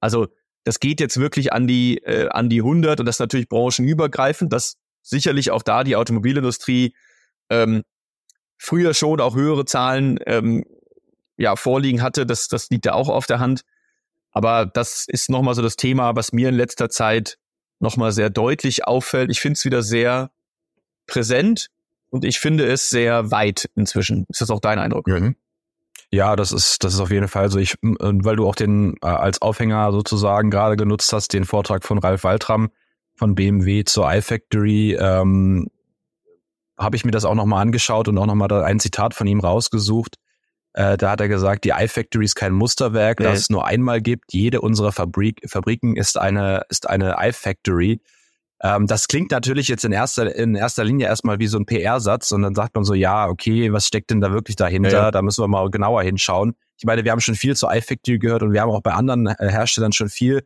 Also 0.00 0.28
das 0.64 0.78
geht 0.78 1.00
jetzt 1.00 1.18
wirklich 1.18 1.52
an 1.52 1.66
die, 1.66 1.98
äh, 1.98 2.28
an 2.28 2.48
die 2.48 2.60
100 2.60 3.00
und 3.00 3.06
das 3.06 3.16
ist 3.16 3.20
natürlich 3.20 3.48
branchenübergreifend, 3.48 4.52
dass 4.52 4.76
sicherlich 5.02 5.50
auch 5.50 5.62
da 5.62 5.82
die 5.82 5.96
Automobilindustrie 5.96 6.94
ähm, 7.50 7.82
früher 8.58 8.94
schon 8.94 9.20
auch 9.20 9.34
höhere 9.34 9.64
Zahlen 9.64 10.18
ähm, 10.26 10.64
ja, 11.36 11.56
vorliegen 11.56 12.02
hatte. 12.02 12.26
Das, 12.26 12.46
das 12.46 12.70
liegt 12.70 12.86
ja 12.86 12.94
auch 12.94 13.08
auf 13.08 13.26
der 13.26 13.40
Hand. 13.40 13.62
Aber 14.32 14.66
das 14.66 15.06
ist 15.06 15.30
nochmal 15.30 15.54
so 15.54 15.62
das 15.62 15.76
Thema, 15.76 16.16
was 16.16 16.32
mir 16.32 16.48
in 16.48 16.54
letzter 16.54 16.88
Zeit 16.88 17.38
nochmal 17.78 18.12
sehr 18.12 18.30
deutlich 18.30 18.86
auffällt. 18.86 19.30
Ich 19.30 19.40
finde 19.40 19.54
es 19.54 19.64
wieder 19.64 19.82
sehr 19.82 20.30
präsent 21.06 21.68
und 22.10 22.24
ich 22.24 22.40
finde 22.40 22.66
es 22.66 22.90
sehr 22.90 23.30
weit 23.30 23.68
inzwischen. 23.74 24.26
Ist 24.28 24.40
das 24.40 24.50
auch 24.50 24.60
dein 24.60 24.78
Eindruck? 24.78 25.06
Mhm. 25.06 25.36
Ja, 26.10 26.36
das 26.36 26.52
ist, 26.52 26.84
das 26.84 26.94
ist 26.94 27.00
auf 27.00 27.10
jeden 27.10 27.28
Fall 27.28 27.50
so. 27.50 27.58
Ich, 27.58 27.76
weil 27.80 28.36
du 28.36 28.46
auch 28.46 28.54
den 28.54 28.96
äh, 29.02 29.06
als 29.06 29.40
Aufhänger 29.40 29.92
sozusagen 29.92 30.50
gerade 30.50 30.76
genutzt 30.76 31.12
hast, 31.12 31.32
den 31.32 31.44
Vortrag 31.44 31.84
von 31.84 31.98
Ralf 31.98 32.24
Waltram 32.24 32.70
von 33.14 33.34
BMW 33.34 33.84
zur 33.84 34.12
iFactory, 34.12 34.96
ähm, 35.00 35.68
habe 36.78 36.96
ich 36.96 37.04
mir 37.04 37.12
das 37.12 37.24
auch 37.24 37.34
nochmal 37.34 37.62
angeschaut 37.62 38.08
und 38.08 38.18
auch 38.18 38.26
nochmal 38.26 38.52
ein 38.64 38.80
Zitat 38.80 39.14
von 39.14 39.26
ihm 39.26 39.40
rausgesucht. 39.40 40.16
Äh, 40.74 40.96
da 40.96 41.10
hat 41.10 41.20
er 41.20 41.28
gesagt, 41.28 41.64
die 41.64 41.70
iFactory 41.70 42.24
ist 42.24 42.34
kein 42.34 42.52
Musterwerk, 42.52 43.20
nee. 43.20 43.26
das 43.26 43.40
es 43.40 43.50
nur 43.50 43.66
einmal 43.66 44.00
gibt. 44.00 44.32
Jede 44.32 44.60
unserer 44.60 44.92
Fabrik, 44.92 45.40
Fabriken 45.46 45.96
ist 45.96 46.18
eine, 46.18 46.62
ist 46.68 46.88
eine 46.88 47.16
iFactory. 47.18 48.00
Ähm, 48.62 48.86
das 48.86 49.08
klingt 49.08 49.32
natürlich 49.32 49.68
jetzt 49.68 49.84
in 49.84 49.92
erster, 49.92 50.34
in 50.34 50.54
erster 50.54 50.84
Linie 50.84 51.08
erstmal 51.08 51.38
wie 51.40 51.48
so 51.48 51.58
ein 51.58 51.66
PR-Satz 51.66 52.30
und 52.32 52.42
dann 52.42 52.54
sagt 52.54 52.74
man 52.74 52.84
so, 52.84 52.94
ja, 52.94 53.26
okay, 53.26 53.72
was 53.72 53.86
steckt 53.86 54.10
denn 54.10 54.20
da 54.20 54.32
wirklich 54.32 54.56
dahinter? 54.56 54.90
Ja, 54.90 55.02
ja. 55.04 55.10
Da 55.10 55.20
müssen 55.20 55.42
wir 55.42 55.48
mal 55.48 55.68
genauer 55.70 56.02
hinschauen. 56.04 56.54
Ich 56.78 56.84
meine, 56.84 57.04
wir 57.04 57.12
haben 57.12 57.20
schon 57.20 57.34
viel 57.34 57.56
zu 57.56 57.66
iFactory 57.68 58.18
gehört 58.18 58.42
und 58.42 58.52
wir 58.52 58.60
haben 58.62 58.70
auch 58.70 58.82
bei 58.82 58.92
anderen 58.92 59.26
äh, 59.26 59.34
Herstellern 59.38 59.92
schon 59.92 60.08
viel 60.08 60.42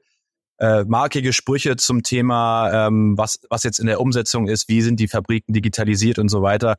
äh, 0.59 0.85
markige 0.85 1.33
Sprüche 1.33 1.77
zum 1.77 2.03
Thema, 2.03 2.87
ähm, 2.87 3.17
was, 3.19 3.41
was 3.51 3.63
jetzt 3.63 3.79
in 3.79 3.87
der 3.87 4.01
Umsetzung 4.01 4.49
ist, 4.49 4.69
wie 4.69 4.81
sind 4.81 4.99
die 4.99 5.09
Fabriken 5.09 5.53
digitalisiert 5.53 6.19
und 6.19 6.31
so 6.31 6.43
weiter. 6.43 6.77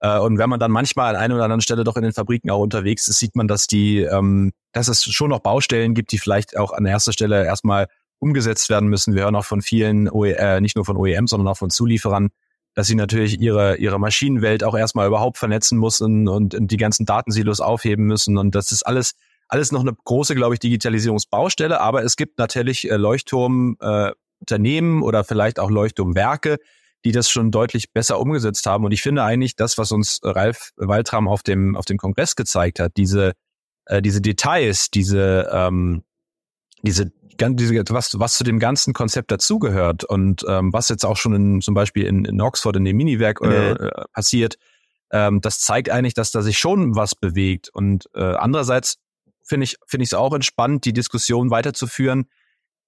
Äh, 0.00 0.18
und 0.18 0.38
wenn 0.38 0.50
man 0.50 0.60
dann 0.60 0.70
manchmal 0.70 1.14
an 1.14 1.22
einer 1.22 1.34
oder 1.34 1.44
anderen 1.44 1.60
Stelle 1.60 1.84
doch 1.84 1.96
in 1.96 2.02
den 2.02 2.12
Fabriken 2.12 2.50
auch 2.50 2.60
unterwegs 2.60 3.08
ist, 3.08 3.18
sieht 3.18 3.36
man, 3.36 3.48
dass 3.48 3.66
die, 3.66 4.00
ähm, 4.00 4.52
dass 4.72 4.88
es 4.88 5.04
schon 5.04 5.30
noch 5.30 5.40
Baustellen 5.40 5.94
gibt, 5.94 6.12
die 6.12 6.18
vielleicht 6.18 6.56
auch 6.56 6.72
an 6.72 6.86
erster 6.86 7.12
Stelle 7.12 7.44
erstmal 7.44 7.88
umgesetzt 8.18 8.68
werden 8.68 8.88
müssen. 8.88 9.14
Wir 9.14 9.24
hören 9.24 9.36
auch 9.36 9.44
von 9.44 9.62
vielen, 9.62 10.06
äh, 10.06 10.60
nicht 10.60 10.76
nur 10.76 10.84
von 10.84 10.96
OEM, 10.96 11.26
sondern 11.26 11.48
auch 11.48 11.56
von 11.56 11.70
Zulieferern, 11.70 12.28
dass 12.74 12.86
sie 12.86 12.94
natürlich 12.94 13.40
ihre, 13.40 13.76
ihre 13.76 13.98
Maschinenwelt 13.98 14.62
auch 14.62 14.76
erstmal 14.76 15.08
überhaupt 15.08 15.38
vernetzen 15.38 15.78
müssen 15.78 16.28
und, 16.28 16.54
die 16.58 16.76
ganzen 16.76 17.06
Datensilos 17.06 17.60
aufheben 17.60 18.06
müssen. 18.06 18.36
Und 18.38 18.54
das 18.54 18.70
ist 18.72 18.86
alles, 18.86 19.14
alles 19.48 19.72
noch 19.72 19.80
eine 19.80 19.94
große, 20.04 20.34
glaube 20.34 20.54
ich, 20.54 20.60
Digitalisierungsbaustelle. 20.60 21.80
Aber 21.80 22.04
es 22.04 22.16
gibt 22.16 22.38
natürlich 22.38 22.90
äh, 22.90 22.96
Leuchtturmunternehmen 22.96 25.02
oder 25.02 25.24
vielleicht 25.24 25.58
auch 25.58 25.70
Leuchtturmwerke, 25.70 26.58
die 27.04 27.12
das 27.12 27.30
schon 27.30 27.50
deutlich 27.50 27.92
besser 27.92 28.20
umgesetzt 28.20 28.66
haben. 28.66 28.84
Und 28.84 28.92
ich 28.92 29.02
finde 29.02 29.22
eigentlich 29.22 29.56
das, 29.56 29.78
was 29.78 29.92
uns 29.92 30.20
Ralf 30.22 30.70
Waltram 30.76 31.28
auf 31.28 31.42
dem, 31.42 31.76
auf 31.76 31.84
dem 31.84 31.96
Kongress 31.96 32.36
gezeigt 32.36 32.80
hat, 32.80 32.92
diese, 32.96 33.32
äh, 33.86 34.02
diese 34.02 34.20
Details, 34.20 34.90
diese, 34.90 35.48
ähm, 35.52 36.02
diese 36.82 37.12
diese, 37.42 37.82
was, 37.88 38.18
was 38.18 38.36
zu 38.36 38.44
dem 38.44 38.58
ganzen 38.58 38.92
Konzept 38.92 39.30
dazugehört 39.30 40.04
und 40.04 40.44
ähm, 40.46 40.74
was 40.74 40.90
jetzt 40.90 41.06
auch 41.06 41.16
schon 41.16 41.34
in, 41.34 41.60
zum 41.62 41.72
Beispiel 41.72 42.04
in, 42.04 42.26
in 42.26 42.40
Oxford 42.40 42.76
in 42.76 42.84
dem 42.84 42.98
Miniwerk 42.98 43.40
äh, 43.40 43.72
mhm. 43.72 43.90
passiert, 44.12 44.56
ähm, 45.10 45.40
das 45.40 45.60
zeigt 45.60 45.90
eigentlich, 45.90 46.14
dass 46.14 46.30
da 46.30 46.42
sich 46.42 46.58
schon 46.58 46.96
was 46.96 47.14
bewegt. 47.14 47.70
Und 47.72 48.08
äh, 48.14 48.34
andererseits 48.34 48.96
finde 49.42 49.64
ich 49.64 49.76
finde 49.86 50.04
ich 50.04 50.10
es 50.10 50.14
auch 50.14 50.34
entspannt, 50.34 50.84
die 50.84 50.92
Diskussion 50.92 51.50
weiterzuführen. 51.50 52.26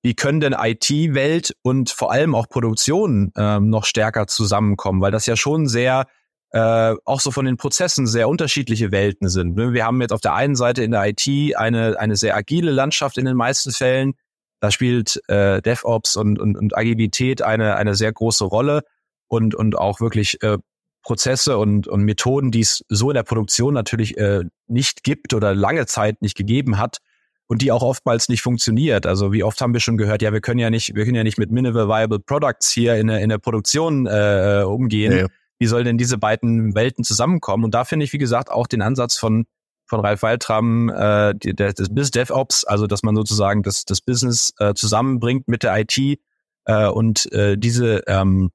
Wie 0.03 0.15
können 0.15 0.41
denn 0.41 0.55
IT-Welt 0.59 1.55
und 1.63 1.91
vor 1.91 2.11
allem 2.11 2.35
auch 2.35 2.49
Produktion 2.49 3.33
ähm, 3.37 3.71
noch 3.71 3.85
stärker 3.85 4.27
zusammenkommen? 4.27 5.01
Weil 5.01 5.13
das 5.13 5.27
ja 5.27 5.37
schon 5.37 5.69
sehr 5.69 6.07
äh, 6.51 6.95
auch 7.05 7.21
so 7.21 7.31
von 7.31 7.45
den 7.45 7.57
Prozessen 7.57 8.07
sehr 8.07 8.29
unterschiedliche 8.29 8.91
Welten 8.91 9.29
sind. 9.29 9.57
Wir 9.57 9.87
haben 9.87 10.01
jetzt 10.01 10.13
auf 10.13 10.21
der 10.21 10.35
einen 10.35 10.57
Seite 10.57 10.83
in 10.83 10.91
der 10.91 11.07
IT 11.07 11.57
eine, 11.57 11.99
eine 11.99 12.17
sehr 12.17 12.37
agile 12.37 12.73
Landschaft 12.73 13.17
in 13.17 13.25
den 13.25 13.37
meisten 13.37 13.71
Fällen, 13.71 14.15
da 14.61 14.71
spielt 14.71 15.21
äh, 15.29 15.61
DevOps 15.61 16.15
und, 16.15 16.39
und, 16.39 16.57
und 16.57 16.77
Agilität 16.77 17.43
eine, 17.43 17.77
eine 17.77 17.95
sehr 17.95 18.13
große 18.13 18.45
Rolle 18.45 18.83
und, 19.29 19.55
und 19.55 19.77
auch 19.77 20.01
wirklich 20.01 20.41
äh, 20.43 20.59
Prozesse 21.03 21.59
und, 21.59 21.89
und 21.89 22.03
Methoden, 22.03 22.53
die 22.53 22.61
es 22.61 22.85
so 22.89 23.11
in 23.11 23.15
der 23.15 23.25
Produktion 23.25 23.75
natürlich 23.75 24.17
äh, 24.19 24.45
nicht 24.69 25.03
gibt 25.03 25.35
oder 25.35 25.55
lange 25.55 25.87
Zeit 25.87 26.23
nicht 26.23 26.37
gegeben 26.37 26.79
hat 26.79 26.99
und 27.53 27.61
die 27.61 27.71
auch 27.71 27.83
oftmals 27.83 28.31
nicht 28.31 28.41
funktioniert. 28.41 29.05
Also 29.05 29.31
wie 29.31 29.45
oft 29.45 29.61
haben 29.61 29.75
wir 29.75 29.81
schon 29.81 29.99
gehört, 29.99 30.23
ja, 30.23 30.33
wir 30.33 30.41
können 30.41 30.59
ja 30.59 30.71
nicht, 30.71 30.95
wir 30.95 31.05
können 31.05 31.17
ja 31.17 31.23
nicht 31.23 31.37
mit 31.37 31.51
Minimal 31.51 31.87
Viable 31.87 32.19
Products 32.19 32.71
hier 32.71 32.97
in 32.97 33.09
der, 33.09 33.21
in 33.21 33.29
der 33.29 33.37
Produktion 33.37 34.07
äh, 34.07 34.63
umgehen. 34.67 35.13
Ja. 35.13 35.27
Wie 35.59 35.67
soll 35.67 35.85
denn 35.85 35.99
diese 35.99 36.17
beiden 36.17 36.75
Welten 36.75 37.05
zusammenkommen? 37.05 37.65
Und 37.65 37.75
da 37.75 37.85
finde 37.85 38.05
ich, 38.05 38.15
wie 38.15 38.19
gesagt, 38.19 38.51
auch 38.51 38.67
den 38.67 38.81
Ansatz 38.81 39.19
von 39.19 39.45
von 39.85 40.01
Ralf 40.01 40.23
Waltram, 40.23 40.89
äh, 40.89 41.35
der, 41.35 41.75
das 41.75 41.95
Biz 41.95 42.11
DevOps, 42.13 42.65
also 42.65 42.87
dass 42.87 43.03
man 43.03 43.15
sozusagen 43.15 43.63
das, 43.63 43.85
das 43.85 44.01
Business 44.01 44.55
äh, 44.59 44.73
zusammenbringt 44.73 45.47
mit 45.47 45.63
der 45.63 45.79
IT 45.79 45.99
äh, 46.65 46.87
und 46.87 47.31
äh, 47.33 47.59
diese 47.59 48.03
ähm, 48.07 48.51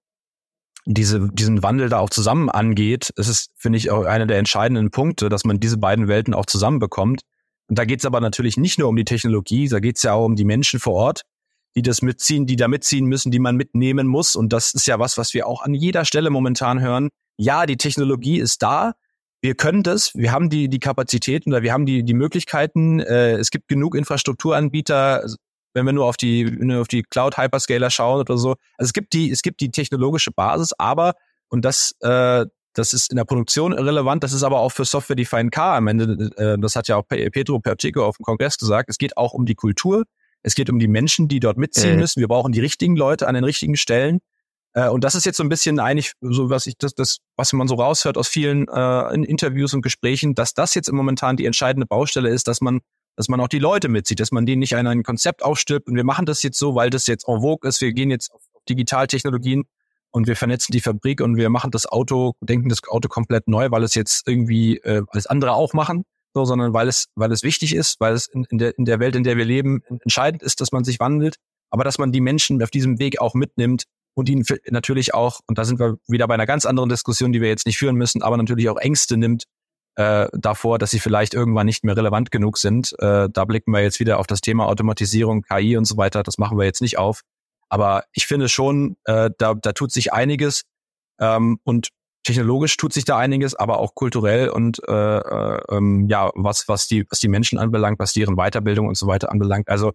diese, 0.86 1.30
diesen 1.32 1.62
Wandel 1.62 1.90
da 1.90 2.00
auch 2.00 2.10
zusammen 2.10 2.50
angeht. 2.50 3.12
Es 3.16 3.28
ist, 3.28 3.52
finde 3.58 3.78
ich, 3.78 3.92
auch 3.92 4.06
einer 4.06 4.26
der 4.26 4.40
entscheidenden 4.40 4.90
Punkte, 4.90 5.30
dass 5.30 5.44
man 5.44 5.60
diese 5.60 5.78
beiden 5.78 6.08
Welten 6.08 6.34
auch 6.34 6.48
zusammenbekommt. 6.48 7.22
Und 7.68 7.78
da 7.78 7.86
geht 7.86 8.00
es 8.00 8.06
aber 8.06 8.22
natürlich 8.22 8.58
nicht 8.58 8.80
nur 8.80 8.88
um 8.88 8.96
die 8.96 9.06
Technologie, 9.06 9.68
da 9.68 9.80
geht 9.80 9.98
es 9.98 10.04
ja 10.04 10.14
auch 10.14 10.26
um 10.26 10.36
die 10.36 10.46
Menschen 10.46 10.80
vor 10.80 10.94
Ort, 10.94 11.22
die 11.76 11.82
das 11.82 12.02
mitziehen, 12.02 12.46
die 12.46 12.56
da 12.56 12.68
mitziehen 12.68 13.06
müssen, 13.06 13.32
die 13.32 13.40
man 13.40 13.56
mitnehmen 13.56 14.08
muss. 14.08 14.36
Und 14.36 14.54
das 14.54 14.74
ist 14.74 14.88
ja 14.88 15.00
was, 15.00 15.18
was 15.18 15.34
wir 15.34 15.48
auch 15.48 15.62
an 15.62 15.74
jeder 15.74 16.06
Stelle 16.06 16.30
momentan 16.30 16.82
hören. 16.82 17.10
Ja, 17.38 17.66
die 17.66 17.78
Technologie 17.78 18.40
ist 18.40 18.64
da, 18.64 18.94
wir 19.42 19.56
können 19.56 19.84
das, 19.84 20.16
wir 20.16 20.32
haben 20.32 20.50
die, 20.50 20.68
die 20.68 20.80
Kapazitäten 20.80 21.52
oder 21.52 21.62
wir 21.62 21.72
haben 21.72 21.86
die, 21.86 22.04
die 22.04 22.14
Möglichkeiten. 22.14 23.00
Äh, 23.00 23.34
es 23.34 23.52
gibt 23.52 23.68
genug 23.68 23.96
Infrastrukturanbieter, 23.96 25.26
wenn 25.74 25.86
wir 25.86 25.94
nur 25.94 26.06
auf 26.06 26.18
die, 26.18 26.46
nur 26.46 26.82
auf 26.82 26.88
die 26.88 27.04
Cloud-Hyperscaler 27.04 27.92
schauen 27.92 28.22
oder 28.22 28.38
so. 28.38 28.56
Also 28.78 28.90
es 28.90 28.94
gibt 28.94 29.14
die, 29.14 29.30
es 29.30 29.44
gibt 29.44 29.62
die 29.62 29.70
technologische 29.70 30.32
Basis, 30.32 30.74
aber, 30.74 31.14
und 31.50 31.66
das, 31.66 31.96
äh, 32.02 32.46
das 32.78 32.94
ist 32.94 33.12
in 33.12 33.18
der 33.18 33.26
Produktion 33.26 33.74
relevant, 33.74 34.24
das 34.24 34.34
ist 34.34 34.44
aber 34.44 34.60
auch 34.60 34.72
für 34.72 34.86
Software-Defined 34.86 35.52
Car 35.52 35.76
am 35.76 35.88
Ende, 35.88 36.32
äh, 36.38 36.58
das 36.60 36.76
hat 36.76 36.88
ja 36.88 36.98
auch 36.98 37.08
Pedro 37.08 37.60
Pertico 37.60 38.06
auf 38.06 38.18
dem 38.18 38.24
Kongress 38.24 38.58
gesagt, 38.58 38.90
es 38.90 38.98
geht 38.98 39.18
auch 39.18 39.34
um 39.34 39.46
die 39.46 39.56
Kultur, 39.56 40.04
es 40.44 40.56
geht 40.56 40.70
um 40.70 40.80
die 40.80 40.88
Menschen, 40.88 41.28
die 41.28 41.40
dort 41.40 41.58
mitziehen 41.58 41.94
mhm. 41.94 42.00
müssen. 42.00 42.20
Wir 42.20 42.28
brauchen 42.28 42.52
die 42.52 42.60
richtigen 42.60 42.96
Leute 42.96 43.28
an 43.28 43.36
den 43.36 43.44
richtigen 43.44 43.76
Stellen. 43.76 44.20
Äh, 44.74 44.90
und 44.90 45.04
das 45.04 45.16
ist 45.16 45.26
jetzt 45.26 45.38
so 45.38 45.44
ein 45.44 45.50
bisschen 45.50 45.80
eigentlich 45.80 46.14
so, 46.22 46.50
was 46.50 46.68
ich 46.68 46.78
das, 46.78 46.94
das 46.94 47.18
was 47.36 47.52
man 47.54 47.68
so 47.68 47.76
raushört 47.76 48.18
aus 48.18 48.28
vielen 48.28 48.68
äh, 48.68 49.14
in 49.14 49.24
Interviews 49.24 49.74
und 49.74 49.82
Gesprächen, 49.82 50.36
dass 50.36 50.54
das 50.54 50.76
jetzt 50.76 50.88
im 50.88 50.96
momentan 50.96 51.36
die 51.36 51.46
entscheidende 51.46 51.88
Baustelle 51.88 52.30
ist, 52.30 52.48
dass 52.48 52.62
man 52.62 52.82
dass 53.16 53.30
man 53.30 53.40
auch 53.40 53.48
die 53.48 53.58
Leute 53.58 53.90
mitzieht, 53.90 54.20
dass 54.20 54.32
man 54.32 54.46
denen 54.46 54.60
nicht 54.60 54.76
ein, 54.76 54.86
ein 54.86 55.02
Konzept 55.02 55.44
aufstirbt 55.44 55.88
und 55.88 55.96
wir 55.96 56.04
machen 56.04 56.28
das 56.28 56.44
jetzt 56.44 56.60
so, 56.60 56.76
weil 56.76 56.92
das 56.92 57.08
jetzt 57.08 57.28
en 57.28 57.42
vogue 57.42 57.68
ist, 57.68 57.82
wir 57.82 57.92
gehen 57.92 58.12
jetzt 58.12 58.32
auf 58.32 58.44
Digitaltechnologien 58.70 59.64
und 60.12 60.28
wir 60.28 60.36
vernetzen 60.36 60.72
die 60.72 60.80
Fabrik 60.80 61.22
und 61.22 61.36
wir 61.36 61.50
machen 61.50 61.72
das 61.72 61.86
Auto, 61.86 62.34
denken 62.42 62.70
das 62.70 62.84
Auto 62.88 63.08
komplett 63.08 63.48
neu, 63.48 63.72
weil 63.72 63.84
es 63.84 63.96
jetzt 63.96 64.28
irgendwie 64.28 64.78
äh, 64.78 65.04
alles 65.10 65.28
andere 65.28 65.54
auch 65.54 65.74
machen, 65.74 66.04
so, 66.34 66.46
sondern 66.46 66.74
weil 66.74 66.88
es, 66.88 67.08
weil 67.16 67.32
es 67.32 67.44
wichtig 67.44 67.76
ist, 67.76 68.00
weil 68.00 68.14
es 68.14 68.28
in, 68.28 68.46
in, 68.50 68.58
der, 68.58 68.78
in 68.78 68.86
der 68.86 69.00
Welt, 69.00 69.16
in 69.16 69.24
der 69.24 69.38
wir 69.38 69.46
leben, 69.46 69.82
entscheidend 69.88 70.44
ist, 70.44 70.62
dass 70.62 70.72
man 70.72 70.84
sich 70.84 71.00
wandelt, 71.00 71.36
aber 71.70 71.84
dass 71.84 71.98
man 71.98 72.12
die 72.12 72.22
Menschen 72.22 72.62
auf 72.62 72.72
diesem 72.72 73.00
Weg 73.00 73.20
auch 73.20 73.34
mitnimmt 73.34 73.84
und 74.16 74.30
ihnen 74.30 74.46
natürlich 74.70 75.14
auch, 75.14 75.42
und 75.48 75.58
da 75.58 75.66
sind 75.66 75.80
wir 75.80 75.98
wieder 76.08 76.28
bei 76.28 76.34
einer 76.34 76.46
ganz 76.46 76.66
anderen 76.66 76.90
Diskussion, 76.90 77.32
die 77.32 77.42
wir 77.42 77.50
jetzt 77.50 77.66
nicht 77.66 77.78
führen 77.78 77.96
müssen, 77.96 78.24
aber 78.24 78.38
natürlich 78.38 78.70
auch 78.70 78.78
Ängste 78.78 79.18
nimmt 79.18 79.44
äh, 79.98 80.28
davor, 80.34 80.80
dass 80.80 80.92
sie 80.92 81.00
vielleicht 81.00 81.34
irgendwann 81.34 81.66
nicht 81.66 81.84
mehr 81.84 81.98
relevant 81.98 82.32
genug 82.32 82.58
sind. 82.58 82.94
Äh, 83.00 83.30
da 83.32 83.46
blicken 83.46 83.72
wir 83.72 83.82
jetzt 83.82 84.00
wieder 84.00 84.20
auf 84.20 84.28
das 84.28 84.42
Thema 84.42 84.68
Automatisierung, 84.68 85.42
KI 85.42 85.76
und 85.76 85.86
so 85.86 85.98
weiter. 85.98 86.24
Das 86.24 86.38
machen 86.38 86.58
wir 86.58 86.66
jetzt 86.66 86.82
nicht 86.82 86.98
auf. 86.98 87.22
Aber 87.70 88.04
ich 88.14 88.26
finde 88.28 88.50
schon, 88.50 88.98
äh, 89.06 89.30
da, 89.38 89.54
da 89.54 89.74
tut 89.74 89.92
sich 89.92 90.14
einiges 90.14 90.64
ähm, 91.20 91.60
und 91.64 91.90
technologisch 92.24 92.76
tut 92.78 92.94
sich 92.94 93.06
da 93.06 93.18
einiges, 93.18 93.56
aber 93.56 93.80
auch 93.80 93.96
kulturell 93.96 94.50
und 94.50 94.82
äh, 94.88 95.18
äh, 95.18 95.62
ähm, 95.70 96.08
ja, 96.10 96.30
was 96.36 96.68
was 96.68 96.88
die 96.88 97.06
was 97.10 97.20
die 97.20 97.30
Menschen 97.30 97.58
anbelangt, 97.58 98.00
was 98.00 98.14
deren 98.14 98.36
Weiterbildung 98.36 98.88
und 98.88 98.98
so 98.98 99.08
weiter 99.08 99.32
anbelangt. 99.32 99.70
Also 99.70 99.94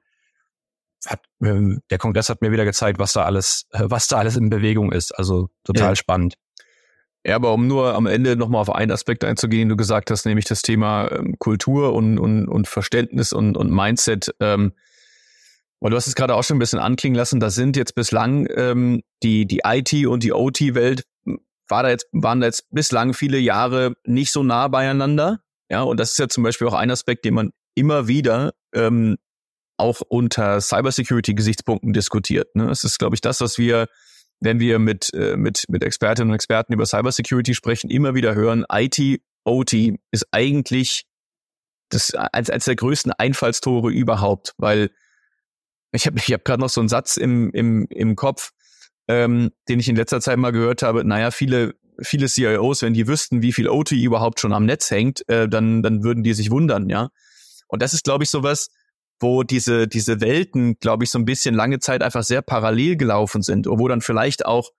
hat, 1.07 1.21
äh, 1.41 1.77
der 1.91 1.99
Kongress 1.99 2.29
hat 2.29 2.43
mir 2.43 2.53
wieder 2.53 2.65
gezeigt, 2.65 2.99
was 2.99 3.13
da 3.13 3.25
alles, 3.25 3.67
äh, 3.73 3.85
was 3.85 4.09
da 4.09 4.19
alles 4.19 4.37
in 4.37 4.51
Bewegung 4.51 4.93
ist. 4.93 5.13
Also 5.13 5.51
total 5.65 5.91
ja. 5.91 5.97
spannend. 5.97 6.37
Ja, 7.25 7.37
aber 7.37 7.53
um 7.53 7.67
nur 7.69 7.95
am 7.95 8.07
Ende 8.07 8.35
nochmal 8.37 8.61
auf 8.61 8.75
einen 8.75 8.91
Aspekt 8.91 9.25
einzugehen, 9.25 9.69
du 9.69 9.77
gesagt 9.77 10.11
hast, 10.11 10.27
nämlich 10.27 10.45
das 10.45 10.63
Thema 10.63 11.11
ähm, 11.13 11.37
Kultur 11.39 11.93
und, 11.95 12.19
und, 12.19 12.49
und 12.49 12.67
Verständnis 12.67 13.33
und, 13.33 13.57
und 13.57 13.71
Mindset. 13.71 14.35
Ähm, 14.41 14.73
weil 15.83 15.91
du 15.91 15.97
hast 15.97 16.07
es 16.07 16.15
gerade 16.15 16.37
auch 16.37 16.45
schon 16.45 16.57
ein 16.57 16.61
bisschen 16.61 16.79
anklingen 16.79 17.17
lassen, 17.17 17.41
da 17.41 17.51
sind 17.51 17.77
jetzt 17.77 17.97
bislang 17.97 18.47
ähm, 18.55 19.03
die, 19.25 19.47
die 19.47 19.63
IT 19.65 20.07
und 20.07 20.23
die 20.23 20.33
OT-Welt 20.33 21.05
war 21.69 21.83
da 21.83 21.91
jetzt, 21.91 22.07
waren 22.13 22.41
da 22.41 22.47
jetzt 22.47 22.71
bislang 22.71 23.15
viele 23.15 23.39
Jahre 23.39 23.95
nicht 24.07 24.31
so 24.31 24.45
nah 24.45 24.69
beieinander. 24.69 25.41
Ja, 25.69 25.83
und 25.83 25.99
das 25.99 26.13
ist 26.13 26.19
ja 26.19 26.29
zum 26.29 26.45
Beispiel 26.45 26.69
auch 26.69 26.75
ein 26.75 26.91
Aspekt, 26.93 27.25
den 27.25 27.35
man 27.35 27.51
immer 27.75 28.07
wieder 28.07 28.53
ähm, 28.73 29.17
auch 29.77 30.03
unter 30.09 30.61
Cybersecurity-Gesichtspunkten 30.61 31.93
diskutiert. 31.93 32.55
Ne? 32.55 32.69
Das 32.69 32.85
ist, 32.85 33.01
glaube 33.01 33.17
ich, 33.17 33.21
das, 33.21 33.41
was 33.41 33.59
wir, 33.59 33.89
wenn 34.39 34.61
wir 34.61 34.79
mit, 34.79 35.13
äh, 35.15 35.37
mit, 35.37 35.65
mit 35.69 35.83
Expertinnen 35.83 36.31
und 36.31 36.37
Experten 36.37 36.73
über 36.73 36.87
Cybersecurity 36.87 37.55
sprechen, 37.55 37.91
immer 37.91 38.15
wieder 38.15 38.37
hören, 38.37 38.65
IT, 38.71 39.21
OT 39.45 39.73
ist 40.13 40.29
eigentlich 40.31 41.07
das 41.89 42.15
als, 42.15 42.51
als 42.51 42.67
der 42.67 42.77
größten 42.77 43.13
Einfallstore 43.13 43.91
überhaupt, 43.91 44.53
weil 44.59 44.91
ich 45.93 46.07
habe 46.07 46.19
ich 46.19 46.33
hab 46.33 46.45
gerade 46.45 46.61
noch 46.61 46.71
so 46.71 46.81
einen 46.81 46.89
Satz 46.89 47.17
im, 47.17 47.51
im, 47.53 47.87
im 47.91 48.17
Kopf, 48.17 48.53
ähm, 49.09 49.51
den 49.69 49.81
ich 49.81 49.89
in 49.89 49.97
letzter 49.97 50.21
Zeit 50.21 50.39
mal 50.39 50.53
gehört 50.53 50.83
habe. 50.83 51.05
Naja, 51.05 51.31
viele, 51.31 51.75
viele 52.01 52.29
CIOs, 52.29 52.83
wenn 52.83 52.95
die 52.95 53.07
wüssten, 53.07 53.43
wie 53.43 53.53
viel 53.53 53.69
OT 53.69 53.93
überhaupt 53.93 54.41
schon 54.41 54.53
am 54.53 54.65
Netz 54.65 54.91
hängt, 54.91 55.29
äh, 55.29 55.49
dann, 55.49 55.83
dann 55.83 56.03
würden 56.03 56.23
die 56.23 56.35
sich 56.35 56.51
wundern, 56.51 56.89
ja. 56.89 57.11
Und 57.69 57.83
das 57.83 57.95
ist, 57.95 58.05
glaube 58.05 58.25
ich, 58.25 58.31
sowas, 58.31 58.69
wo 59.21 59.43
diese, 59.45 59.87
diese 59.87 60.21
Welten, 60.21 60.79
glaube 60.81 61.05
ich, 61.05 61.11
so 61.11 61.19
ein 61.19 61.25
bisschen 61.25 61.55
lange 61.55 61.79
Zeit 61.79 62.03
einfach 62.03 62.25
sehr 62.25 62.43
parallel 62.43 62.97
gelaufen 62.97 63.43
sind, 63.43 63.67
wo 63.67 63.89
dann 63.89 64.01
vielleicht 64.01 64.45
auch 64.45 64.71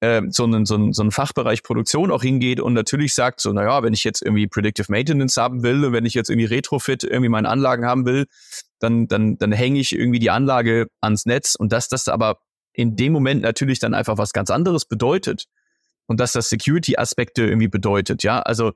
äh, 0.00 0.22
so, 0.28 0.44
ein, 0.44 0.66
so, 0.66 0.76
ein, 0.76 0.92
so 0.92 1.02
ein 1.02 1.10
Fachbereich 1.10 1.62
Produktion 1.62 2.10
auch 2.10 2.22
hingeht 2.22 2.60
und 2.60 2.74
natürlich 2.74 3.14
sagt 3.14 3.40
so, 3.40 3.52
naja, 3.52 3.82
wenn 3.82 3.94
ich 3.94 4.04
jetzt 4.04 4.22
irgendwie 4.22 4.46
Predictive 4.46 4.90
Maintenance 4.90 5.36
haben 5.38 5.62
will 5.62 5.90
wenn 5.92 6.04
ich 6.04 6.14
jetzt 6.14 6.28
irgendwie 6.28 6.46
Retrofit 6.46 7.04
irgendwie 7.04 7.30
meine 7.30 7.48
Anlagen 7.48 7.86
haben 7.86 8.04
will, 8.04 8.26
dann, 8.78 9.08
dann, 9.08 9.38
dann 9.38 9.52
hänge 9.52 9.80
ich 9.80 9.92
irgendwie 9.92 10.18
die 10.18 10.30
Anlage 10.30 10.88
ans 11.00 11.26
Netz 11.26 11.54
und 11.54 11.72
dass 11.72 11.88
das 11.88 12.08
aber 12.08 12.40
in 12.72 12.96
dem 12.96 13.12
Moment 13.12 13.42
natürlich 13.42 13.78
dann 13.78 13.94
einfach 13.94 14.18
was 14.18 14.32
ganz 14.32 14.50
anderes 14.50 14.84
bedeutet 14.84 15.46
und 16.06 16.20
dass 16.20 16.32
das 16.32 16.48
Security-Aspekte 16.48 17.44
irgendwie 17.46 17.68
bedeutet, 17.68 18.22
ja, 18.22 18.40
also 18.40 18.72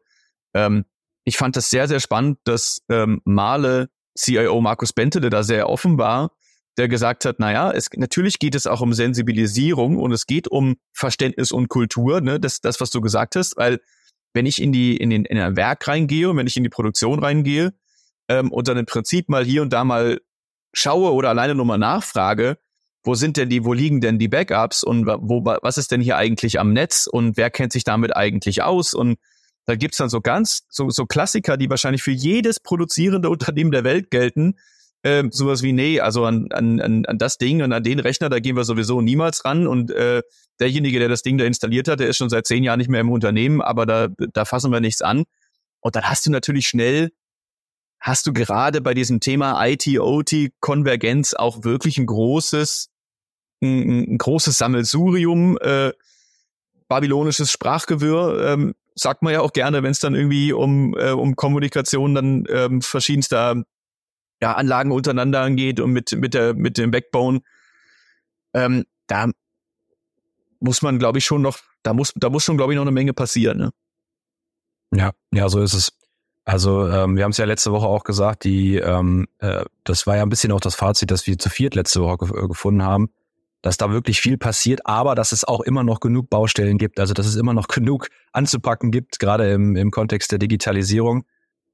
ähm, 0.55 0.85
ich 1.25 1.37
fand 1.37 1.57
das 1.57 1.71
sehr, 1.71 1.87
sehr 1.87 2.01
spannend, 2.01 2.39
dass 2.45 2.83
ähm, 2.89 3.21
Male 3.25 3.91
CIO 4.19 4.61
Markus 4.61 4.93
Bente, 4.93 5.21
der 5.21 5.31
da 5.31 5.43
sehr 5.43 5.69
offen 5.69 5.99
war, 5.99 6.33
der 6.77 6.89
gesagt 6.89 7.25
hat, 7.25 7.39
naja, 7.39 7.71
es, 7.73 7.91
natürlich 7.95 8.39
geht 8.39 8.55
es 8.55 8.67
auch 8.67 8.81
um 8.81 8.95
Sensibilisierung 8.95 9.99
und 9.99 10.13
es 10.13 10.27
geht 10.27 10.49
um 10.49 10.77
Verständnis 10.93 11.53
und 11.53 11.69
Kultur, 11.69 12.21
ne, 12.21 12.41
das, 12.41 12.61
das, 12.61 12.81
was 12.81 12.91
du 12.91 13.01
gesagt 13.01 13.37
hast, 13.37 13.57
weil 13.57 13.81
wenn 14.33 14.47
ich 14.47 14.63
in 14.63 14.73
die, 14.73 14.97
in 14.97 15.11
den, 15.11 15.25
in 15.25 15.39
ein 15.39 15.57
Werk 15.57 15.87
reingehe 15.89 16.31
und 16.31 16.37
wenn 16.37 16.47
ich 16.47 16.57
in 16.57 16.63
die 16.63 16.71
Produktion 16.71 17.19
reingehe, 17.19 17.75
ähm, 18.31 18.53
und 18.53 18.69
dann 18.69 18.79
im 18.79 18.87
Prinzip 18.87 19.29
mal 19.29 19.45
hier 19.45 19.61
und 19.61 19.73
da 19.73 19.85
mal 19.85 20.21
schaue 20.73 21.13
oder 21.13 21.31
alleine 21.31 21.57
nur 21.57 21.67
mal 21.67 21.79
nachfrage, 21.79 22.59
wo 23.03 23.15
sind 23.15 23.37
denn 23.37 23.49
die, 23.49 23.65
wo 23.65 23.73
liegen 23.73 24.01
denn 24.01 24.19
die 24.19 24.29
Backups 24.29 24.85
und 24.85 25.07
wo, 25.07 25.45
was 25.45 25.79
ist 25.79 25.91
denn 25.91 26.01
hier 26.01 26.17
eigentlich 26.17 26.61
am 26.61 26.73
Netz 26.73 27.09
und 27.11 27.37
wer 27.37 27.51
kennt 27.51 27.73
sich 27.73 27.83
damit 27.83 28.15
eigentlich 28.15 28.63
aus 28.63 28.95
und 28.95 29.19
da 29.67 29.75
gibt's 29.75 29.99
dann 29.99 30.09
so 30.09 30.21
ganz, 30.21 30.63
so, 30.69 30.91
so 30.91 31.07
Klassiker, 31.07 31.57
die 31.57 31.69
wahrscheinlich 31.69 32.03
für 32.03 32.13
jedes 32.13 32.61
produzierende 32.61 33.31
Unternehmen 33.31 33.73
der 33.73 33.85
Welt 33.85 34.11
gelten. 34.11 34.55
Ähm, 35.03 35.31
sowas 35.33 35.63
wie, 35.63 35.73
nee, 35.73 35.99
also 36.01 36.25
an, 36.25 36.49
an, 36.51 36.81
an 37.07 37.19
das 37.19 37.39
Ding 37.39 37.63
und 37.63 37.73
an 37.73 37.83
den 37.83 38.01
Rechner, 38.01 38.29
da 38.29 38.39
gehen 38.39 38.57
wir 38.57 38.65
sowieso 38.65 39.01
niemals 39.01 39.45
ran. 39.45 39.67
Und 39.67 39.91
äh, 39.93 40.23
derjenige, 40.61 40.99
der 40.99 41.09
das 41.09 41.23
Ding 41.23 41.39
da 41.39 41.45
installiert 41.45 41.89
hat, 41.89 42.01
der 42.01 42.09
ist 42.09 42.17
schon 42.17 42.31
seit 42.31 42.47
zehn 42.47 42.65
Jahren 42.65 42.79
nicht 42.79 42.91
mehr 42.91 43.01
im 43.01 43.11
Unternehmen, 43.11 43.63
aber 43.63 43.87
da, 43.87 44.09
da 44.33 44.45
fassen 44.45 44.73
wir 44.73 44.81
nichts 44.81 45.03
an. 45.03 45.25
Und 45.81 45.97
dann 45.97 46.05
hast 46.05 46.27
du 46.27 46.31
natürlich 46.31 46.67
schnell, 46.67 47.11
hast 48.01 48.27
du 48.27 48.33
gerade 48.33 48.81
bei 48.81 48.95
diesem 48.95 49.21
Thema 49.21 49.65
IT, 49.67 49.87
OT, 49.99 50.51
Konvergenz 50.61 51.35
auch 51.35 51.65
wirklich 51.65 51.99
ein 51.99 52.07
großes, 52.07 52.91
ein, 53.63 54.15
ein 54.15 54.19
großes 54.19 54.57
Sammelsurium, 54.57 55.59
äh, 55.59 55.93
babylonisches 56.89 57.53
Sprachgewirr, 57.53 58.53
ähm, 58.53 58.75
sagt 58.95 59.23
man 59.23 59.33
ja 59.33 59.41
auch 59.41 59.53
gerne, 59.53 59.83
wenn 59.83 59.93
es 59.93 60.01
dann 60.01 60.15
irgendwie 60.15 60.53
um, 60.53 60.97
äh, 60.97 61.11
um 61.11 61.37
Kommunikation 61.37 62.15
dann 62.15 62.45
ähm, 62.49 62.83
verschiedenster 62.83 63.63
ja, 64.43 64.55
Anlagen 64.55 64.91
untereinander 64.91 65.43
angeht 65.43 65.81
und 65.81 65.93
mit, 65.93 66.13
mit, 66.13 66.35
der, 66.35 66.55
mit 66.55 66.79
dem 66.79 66.91
Backbone. 66.91 67.43
Ähm, 68.55 68.85
da 69.07 69.31
muss 70.59 70.83
man, 70.83 70.99
glaube 70.99 71.19
ich, 71.19 71.25
schon 71.25 71.43
noch, 71.43 71.59
da 71.83 71.93
muss, 71.93 72.13
da 72.17 72.31
muss 72.31 72.45
schon, 72.45 72.57
glaube 72.57 72.73
ich, 72.73 72.77
noch 72.77 72.83
eine 72.83 72.93
Menge 72.93 73.13
passieren. 73.13 73.59
Ne? 73.59 73.71
Ja, 74.93 75.13
ja, 75.33 75.49
so 75.49 75.61
ist 75.63 75.75
es. 75.75 75.93
Also 76.51 76.89
ähm, 76.89 77.17
wir 77.17 77.25
haben 77.25 77.31
es 77.31 77.37
ja 77.37 77.45
letzte 77.45 77.71
Woche 77.71 77.87
auch 77.87 78.03
gesagt, 78.03 78.43
die 78.45 78.77
ähm, 78.77 79.29
äh, 79.39 79.65
das 79.85 80.07
war 80.07 80.17
ja 80.17 80.23
ein 80.23 80.29
bisschen 80.29 80.51
auch 80.51 80.61
das 80.61 80.75
Fazit, 80.75 81.11
das 81.11 81.27
wir 81.27 81.39
zu 81.39 81.49
viert 81.49 81.77
letzte 81.77 82.03
Woche 82.03 82.27
ge 82.27 82.49
gefunden 82.49 82.83
haben 82.83 83.11
dass 83.63 83.77
da 83.77 83.91
wirklich 83.91 84.21
viel 84.21 84.39
passiert, 84.39 84.87
aber 84.87 85.15
dass 85.15 85.33
es 85.33 85.45
auch 85.45 85.61
immer 85.61 85.83
noch 85.83 86.01
genug 86.01 86.31
Baustellen 86.31 86.79
gibt, 86.79 86.99
also 86.99 87.15
dass 87.15 87.27
es 87.27 87.37
immer 87.37 87.53
noch 87.53 87.69
genug 87.69 88.09
anzupacken 88.33 88.91
gibt, 88.91 89.19
gerade 89.19 89.53
im, 89.53 89.77
im 89.77 89.91
Kontext 89.91 90.33
der 90.33 90.39
Digitalisierung. 90.39 91.25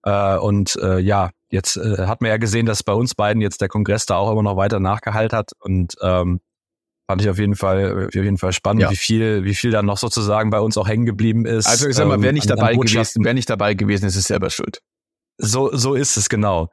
Äh, 0.03 0.37
und 0.37 0.77
äh, 0.83 0.99
ja, 0.99 1.31
jetzt 1.49 1.77
äh, 1.77 2.07
hat 2.07 2.21
man 2.21 2.31
ja 2.31 2.37
gesehen, 2.39 2.67
dass 2.67 2.83
bei 2.83 2.93
uns 2.93 3.15
beiden 3.15 3.41
jetzt 3.41 3.61
der 3.61 3.69
Kongress 3.69 4.07
da 4.07 4.17
auch 4.17 4.33
immer 4.33 4.43
noch 4.43 4.57
weiter 4.57 4.81
nachgeheilt 4.81 5.33
hat 5.33 5.53
und 5.61 5.95
ähm, 6.03 6.41
fand 7.07 7.23
ich 7.23 7.29
auf 7.29 7.39
jeden 7.39 7.55
Fall 7.55 8.07
auf 8.09 8.15
jeden 8.15 8.39
Fall 8.39 8.53
spannend, 8.53 8.83
ja. 8.83 8.91
wie 8.91 8.97
viel 8.97 9.45
wie 9.45 9.55
viel 9.55 9.71
dann 9.71 9.87
noch 9.87 9.99
sozusagen 9.99 10.51
bei 10.51 10.61
uns 10.61 10.77
auch 10.77 10.89
hängen 10.89 11.07
geblieben 11.07 11.47
ist. 11.47 11.67
Also 11.67 11.89
ich 11.89 11.97
sag 11.97 12.09
mal, 12.09 12.21
wer 12.23 12.33
nicht 12.33 12.51
ähm, 12.51 12.57
dabei 12.57 12.75
gewesen, 12.75 13.25
wer 13.25 13.35
nicht 13.35 13.49
dabei 13.49 13.75
gewesen 13.75 14.07
ist, 14.07 14.17
ist 14.17 14.29
selber 14.29 14.51
schuld. 14.51 14.83
So 15.39 15.71
so 15.73 15.95
ist 15.95 16.17
es 16.17 16.29
genau. 16.29 16.71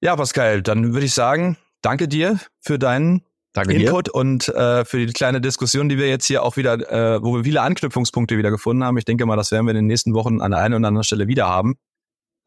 Ja, 0.00 0.16
Pascal, 0.16 0.62
dann 0.62 0.92
würde 0.92 1.06
ich 1.06 1.14
sagen, 1.14 1.56
danke 1.82 2.08
dir 2.08 2.38
für 2.60 2.78
deinen 2.78 3.22
Danke 3.54 3.74
Input 3.74 4.08
dir. 4.08 4.14
und 4.16 4.48
äh, 4.48 4.84
für 4.84 5.06
die 5.06 5.12
kleine 5.12 5.40
Diskussion, 5.40 5.88
die 5.88 5.96
wir 5.96 6.08
jetzt 6.08 6.26
hier 6.26 6.42
auch 6.42 6.56
wieder, 6.56 6.74
äh, 6.90 7.22
wo 7.22 7.36
wir 7.36 7.44
viele 7.44 7.62
Anknüpfungspunkte 7.62 8.36
wieder 8.36 8.50
gefunden 8.50 8.82
haben. 8.82 8.98
Ich 8.98 9.04
denke 9.04 9.24
mal, 9.26 9.36
das 9.36 9.52
werden 9.52 9.64
wir 9.66 9.70
in 9.70 9.76
den 9.76 9.86
nächsten 9.86 10.12
Wochen 10.12 10.40
an 10.40 10.50
der 10.50 10.60
einen 10.60 10.74
oder 10.74 10.88
anderen 10.88 11.04
Stelle 11.04 11.28
wieder 11.28 11.48
haben. 11.48 11.76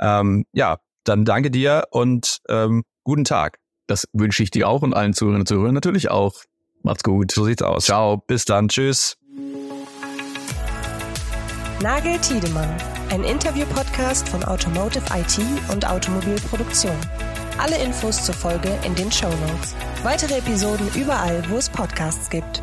Ähm, 0.01 0.45
ja, 0.51 0.79
dann 1.05 1.23
danke 1.23 1.49
dir 1.49 1.85
und 1.91 2.39
ähm, 2.49 2.83
guten 3.05 3.23
Tag. 3.23 3.57
Das 3.87 4.05
wünsche 4.11 4.43
ich 4.43 4.51
dir 4.51 4.67
auch 4.67 4.81
und 4.81 4.93
allen 4.93 5.13
Zuhörern 5.13 5.39
und 5.39 5.47
Zuhörern 5.47 5.73
natürlich 5.73 6.11
auch. 6.11 6.43
Macht's 6.87 7.03
gut. 7.03 7.31
So 7.31 7.45
sieht's 7.45 7.61
aus. 7.61 7.85
Ciao. 7.85 8.17
Bis 8.25 8.45
dann. 8.45 8.69
Tschüss. 8.69 9.17
Nagel 11.81 12.17
Tiedemann 12.19 12.75
ein 13.09 13.23
Interview-Podcast 13.23 14.27
von 14.27 14.43
Automotive 14.43 15.03
IT 15.15 15.39
und 15.71 15.87
Automobilproduktion. 15.87 16.95
Alle 17.57 17.77
Infos 17.77 18.23
zur 18.23 18.35
Folge 18.35 18.69
in 18.85 18.93
den 18.95 19.11
Show 19.11 19.29
Notes. 19.29 19.75
Weitere 20.03 20.37
Episoden 20.37 20.89
überall, 20.95 21.43
wo 21.49 21.57
es 21.57 21.69
Podcasts 21.69 22.29
gibt. 22.29 22.61